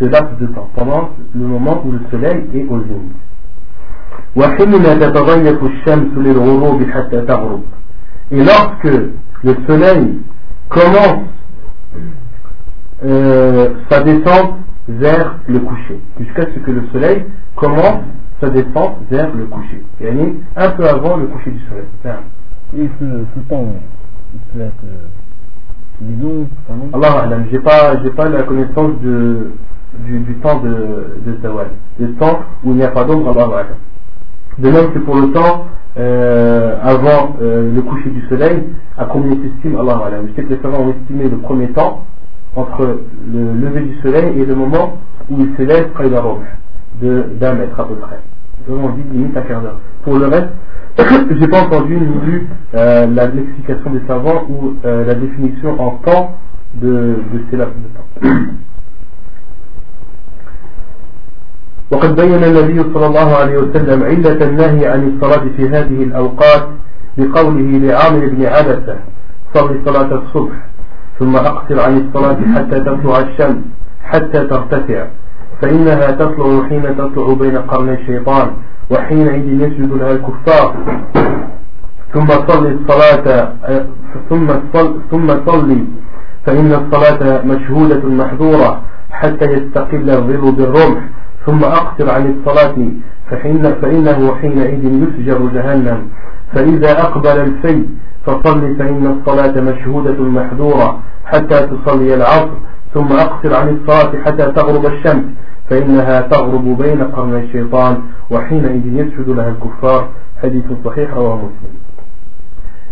[0.00, 3.12] ce laps de temps pendant le moment où le soleil est au zénith.
[8.30, 8.84] et lorsque
[9.44, 10.18] le soleil
[10.68, 11.24] commence
[13.04, 14.54] euh, sa descente
[14.88, 17.24] vers le coucher, jusqu'à ce que le soleil
[17.54, 18.02] commence
[18.40, 20.08] sa descente vers le coucher, et
[20.56, 21.84] un peu avant le coucher du soleil.
[22.76, 23.66] Et ce, ce temps,
[24.34, 26.44] il peut être euh,
[26.92, 29.52] Allah j'ai pas, pas la connaissance de,
[30.06, 31.68] du, du temps de, de Zawal,
[31.98, 33.66] le temps où il n'y a pas d'ombre, Allah
[34.58, 35.66] de même que pour le temps
[35.98, 38.62] euh, avant euh, le coucher du soleil,
[38.96, 42.04] à combien s'estime Allah Je sais que les savants ont estimé le premier temps
[42.54, 43.00] entre
[43.32, 44.98] le lever du soleil et le moment
[45.30, 46.16] où il se lève près de
[47.00, 48.20] d'un mètre à peu près.
[48.68, 49.78] Donc on limite à quart d'heure.
[50.02, 50.48] Pour le reste,
[51.38, 56.36] j'ai pas entendu ni vu euh, l'explication des savants ou euh, la définition en temps
[56.74, 56.88] de,
[57.32, 58.28] de ces laps de temps.
[61.90, 66.64] وقد بين النبي صلى الله عليه وسلم علة النهي عن الصلاة في هذه الأوقات
[67.18, 68.96] بقوله لعامر بن عبسة
[69.54, 70.56] صل صلاة الصبح
[71.18, 73.56] ثم أقصر عن الصلاة حتى تطلع الشمس
[74.04, 75.06] حتى ترتفع
[75.62, 78.50] فإنها تطلع حين تطلع بين قرني الشيطان
[78.90, 80.74] وحينئذ يسجد لها الكفار.
[82.14, 83.52] ثم صلي الصلاة
[84.30, 85.84] ثم صل ثم صلي.
[86.46, 91.02] فإن الصلاة مشهودة محظورة حتى يستقل الظل بالرمح.
[91.46, 92.76] ثم أقصر عن الصلاة
[93.30, 96.08] فحين فإنه حينئذ يسجر جهنم.
[96.54, 97.82] فإذا أقبل الفي
[98.26, 102.58] فصل فإن الصلاة مشهودة محذورة حتى تصلي العصر.
[102.94, 105.24] ثم أقصر عن الصلاة حتى تغرب الشمس
[105.70, 107.98] فإنها تغرب بين قرني الشيطان
[108.30, 110.08] وحينئذ يسجد لها الكفار
[110.42, 111.74] حديث صحيح رواه مسلم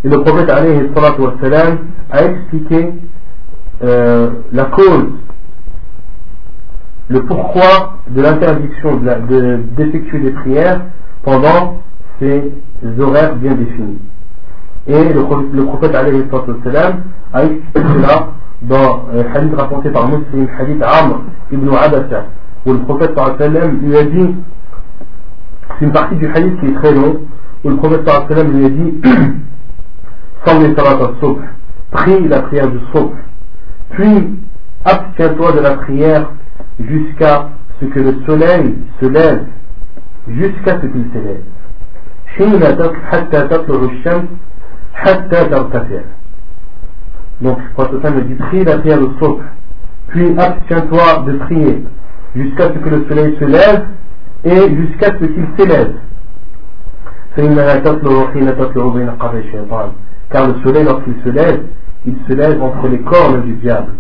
[0.05, 1.79] Et le prophète alayhi salatu wassalam
[2.13, 2.91] a expliqué
[3.83, 5.07] euh, la cause,
[7.09, 9.01] le pourquoi de l'interdiction
[9.77, 10.81] d'effectuer de, des prières
[11.25, 11.79] pendant
[12.21, 12.53] ces
[13.01, 13.99] horaires bien définis.
[14.87, 18.29] Et le, le prophète alayhi sallam a expliqué cela
[18.62, 21.22] dans le euh, hadith raconté par Muslim, hadith Amr
[21.52, 22.26] ibn Abasa,
[22.66, 24.36] où le prophète sallam lui a dit,
[25.80, 27.22] c'est une partie du hadith qui est très long,
[27.64, 29.02] où le prophète sallam lui a dit,
[30.46, 31.42] Salli salat al-subh,
[31.92, 33.12] prie la prière du subh,
[33.92, 34.40] puis
[34.86, 36.32] abstiens-toi de la prière
[36.80, 37.50] jusqu'à
[37.80, 39.46] ce que le soleil se lève,
[40.28, 41.44] jusqu'à ce qu'il s'élève.
[42.38, 42.64] حين
[43.12, 44.28] حتى تطلع الشمس
[44.94, 46.02] حتى ترتفع
[47.41, 49.43] donc prophète me dit prie la prière de soupe
[50.09, 51.85] puis abstiens-toi de prier
[52.35, 53.87] jusqu'à ce que le soleil se lève
[54.45, 55.95] et jusqu'à ce qu'il s'élève.
[60.31, 61.63] Car le soleil lorsqu'il se lève
[62.07, 63.93] il se lève entre les cornes du diable.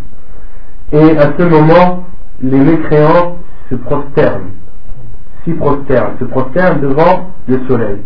[0.92, 2.04] Et à ce moment
[2.40, 3.36] les mécréants
[3.68, 4.50] se prosternent.
[5.44, 6.16] S'y prosternent.
[6.20, 7.98] Se prosternent devant le soleil.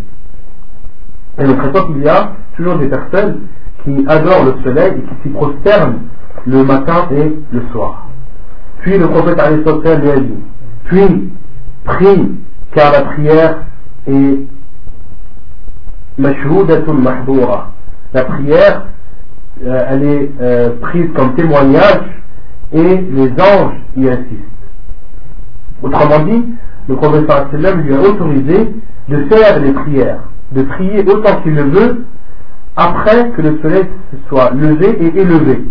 [1.38, 3.40] Et le qu'il y a toujours des personnes
[3.84, 6.00] qui adorent le soleil et qui s'y prosternent
[6.46, 8.06] le matin et le soir.
[8.80, 10.38] Puis le prophète Aristotle lui a dit,
[10.84, 11.30] puis
[11.84, 12.32] prie,
[12.74, 13.64] car la prière
[14.06, 14.38] est.
[16.18, 16.32] La
[18.24, 18.86] prière,
[19.64, 22.02] euh, elle est euh, prise comme témoignage
[22.72, 24.32] et les anges y assistent.
[25.82, 26.44] Autrement dit,
[26.88, 28.74] le prophète lui a autorisé
[29.08, 32.04] de faire les prières de prier autant qu'il le veut
[32.76, 35.64] après que le soleil se soit levé et élevé.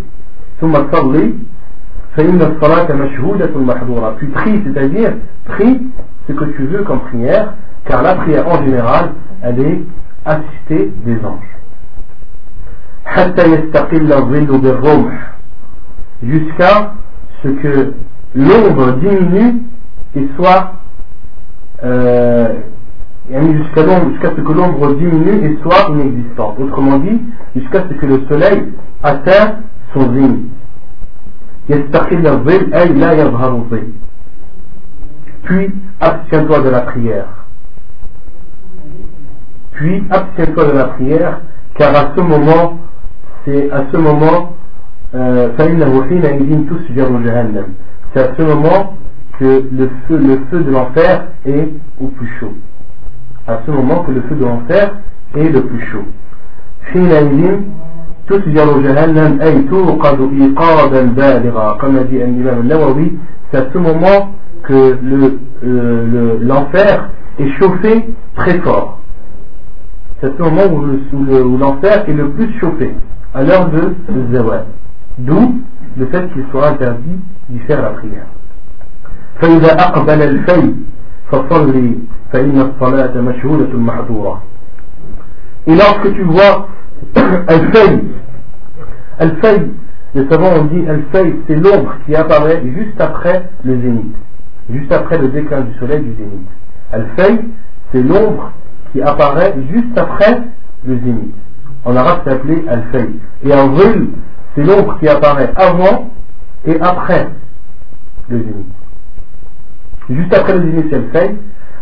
[4.17, 5.13] Puis prie, c'est-à-dire
[5.45, 5.81] prie
[6.27, 7.53] ce que tu veux comme prière,
[7.85, 9.81] car la prière en général, elle est
[10.25, 11.57] assistée des anges.
[16.21, 16.93] Jusqu'à
[17.43, 17.93] ce que
[18.35, 19.63] l'ombre diminue
[20.15, 20.73] et soit
[21.83, 22.55] euh,
[23.31, 26.59] jusqu'à ce que l'ombre diminue et soit inexistante.
[26.59, 27.21] Autrement dit,
[27.55, 28.73] jusqu'à ce que le soleil
[29.03, 29.59] atteint
[29.93, 30.51] son zénith.
[35.43, 37.27] Puis abstiens-toi de la prière.
[39.73, 41.41] Puis abstiens-toi de la prière,
[41.77, 42.79] car à ce moment,
[43.45, 44.55] c'est à ce moment,
[45.13, 45.49] euh,
[48.13, 48.97] c'est à ce moment
[49.39, 51.69] que le feu, le feu de l'enfer est
[52.01, 52.53] au plus chaud
[53.48, 54.96] à ce moment que le feu de l'enfer
[55.36, 56.04] est le plus chaud.
[61.80, 63.18] comme a dit l'imam Nawawi
[63.50, 64.96] c'est à ce moment que
[65.64, 69.00] euh, l'enfer est chauffé très fort
[70.20, 72.92] c'est à ce moment où l'enfer est le plus chauffé
[73.34, 73.94] à l'heure de
[74.32, 74.64] Zawad
[75.18, 75.60] d'où
[75.98, 77.18] le fait qu'il soit interdit
[77.48, 78.26] d'y faire la prière
[79.40, 80.74] فإذا أقبل الفي
[81.32, 81.94] فصلي
[82.32, 84.42] فإن الصلاة مشهودة محظورة
[85.66, 86.68] Et lorsque tu vois
[87.48, 88.04] Al-Fay,
[89.18, 89.70] Al-Fay,
[90.14, 94.14] les savants ont dit Al-Fay, c'est l'ombre qui apparaît juste après le zénith,
[94.70, 96.48] juste après le déclin du soleil du zénith.
[96.92, 97.40] Al-Fay,
[97.92, 98.52] c'est l'ombre
[98.92, 100.42] qui apparaît juste après
[100.84, 101.34] le zénith.
[101.84, 103.08] En arabe, c'est appelé Al-Fay.
[103.44, 104.08] Et en vril,
[104.54, 106.10] c'est l'ombre qui apparaît avant
[106.66, 107.28] et après
[108.28, 108.66] le zénith.
[110.09, 111.35] Juste après le zénith, c'est Al-Fay.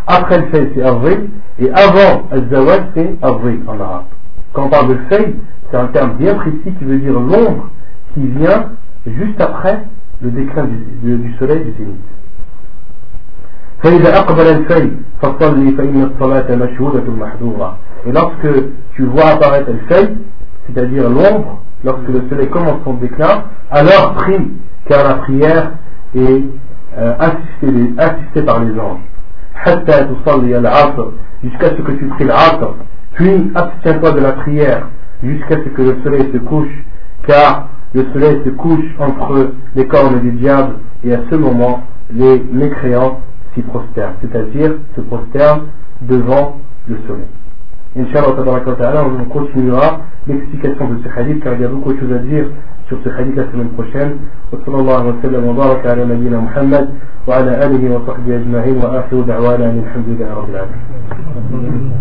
[0.08, 1.30] Après le fait, c'est avril.
[1.60, 4.06] Et avant le zawad, c'est avril en arabe.
[4.54, 5.36] Quand on parle de fay,
[5.70, 7.70] c'est un terme bien précis qui veut dire l'ombre
[8.14, 8.72] qui vient
[9.06, 9.84] juste après
[10.22, 11.96] le déclin du, du, soleil du zénith.
[18.06, 18.48] Et lorsque
[18.96, 20.18] tu vois apparaître le fay,
[20.68, 24.52] c'est-à-dire l'ombre, lorsque le soleil commence son déclin, alors prie,
[24.88, 25.74] car la prière
[26.16, 26.44] est
[26.98, 29.02] euh, assistée, assistée par les anges.
[31.44, 32.76] Jusqu'à ce que tu pries l'asr.
[33.14, 34.88] Puis abstiens-toi de la prière
[35.24, 36.84] jusqu'à ce que le soleil se couche
[37.26, 42.44] car le soleil se couche entre les cornes du diable et à ce moment les
[42.52, 43.22] mécréants
[43.54, 45.64] s'y prosternent, c'est-à-dire se prosternent
[46.02, 47.26] devant le soleil.
[47.98, 52.20] Inch'Allah, on continuera l'explication de ce hadith car il y a beaucoup de choses à
[52.20, 52.46] dire
[52.90, 54.10] شفت الحديث من قشان
[54.52, 56.86] وصلى الله وسلم وبارك على نبينا محمد
[57.28, 61.92] وعلى آله وصحبه أجمعين وآخر دعوانا الحمد لله رب العالمين.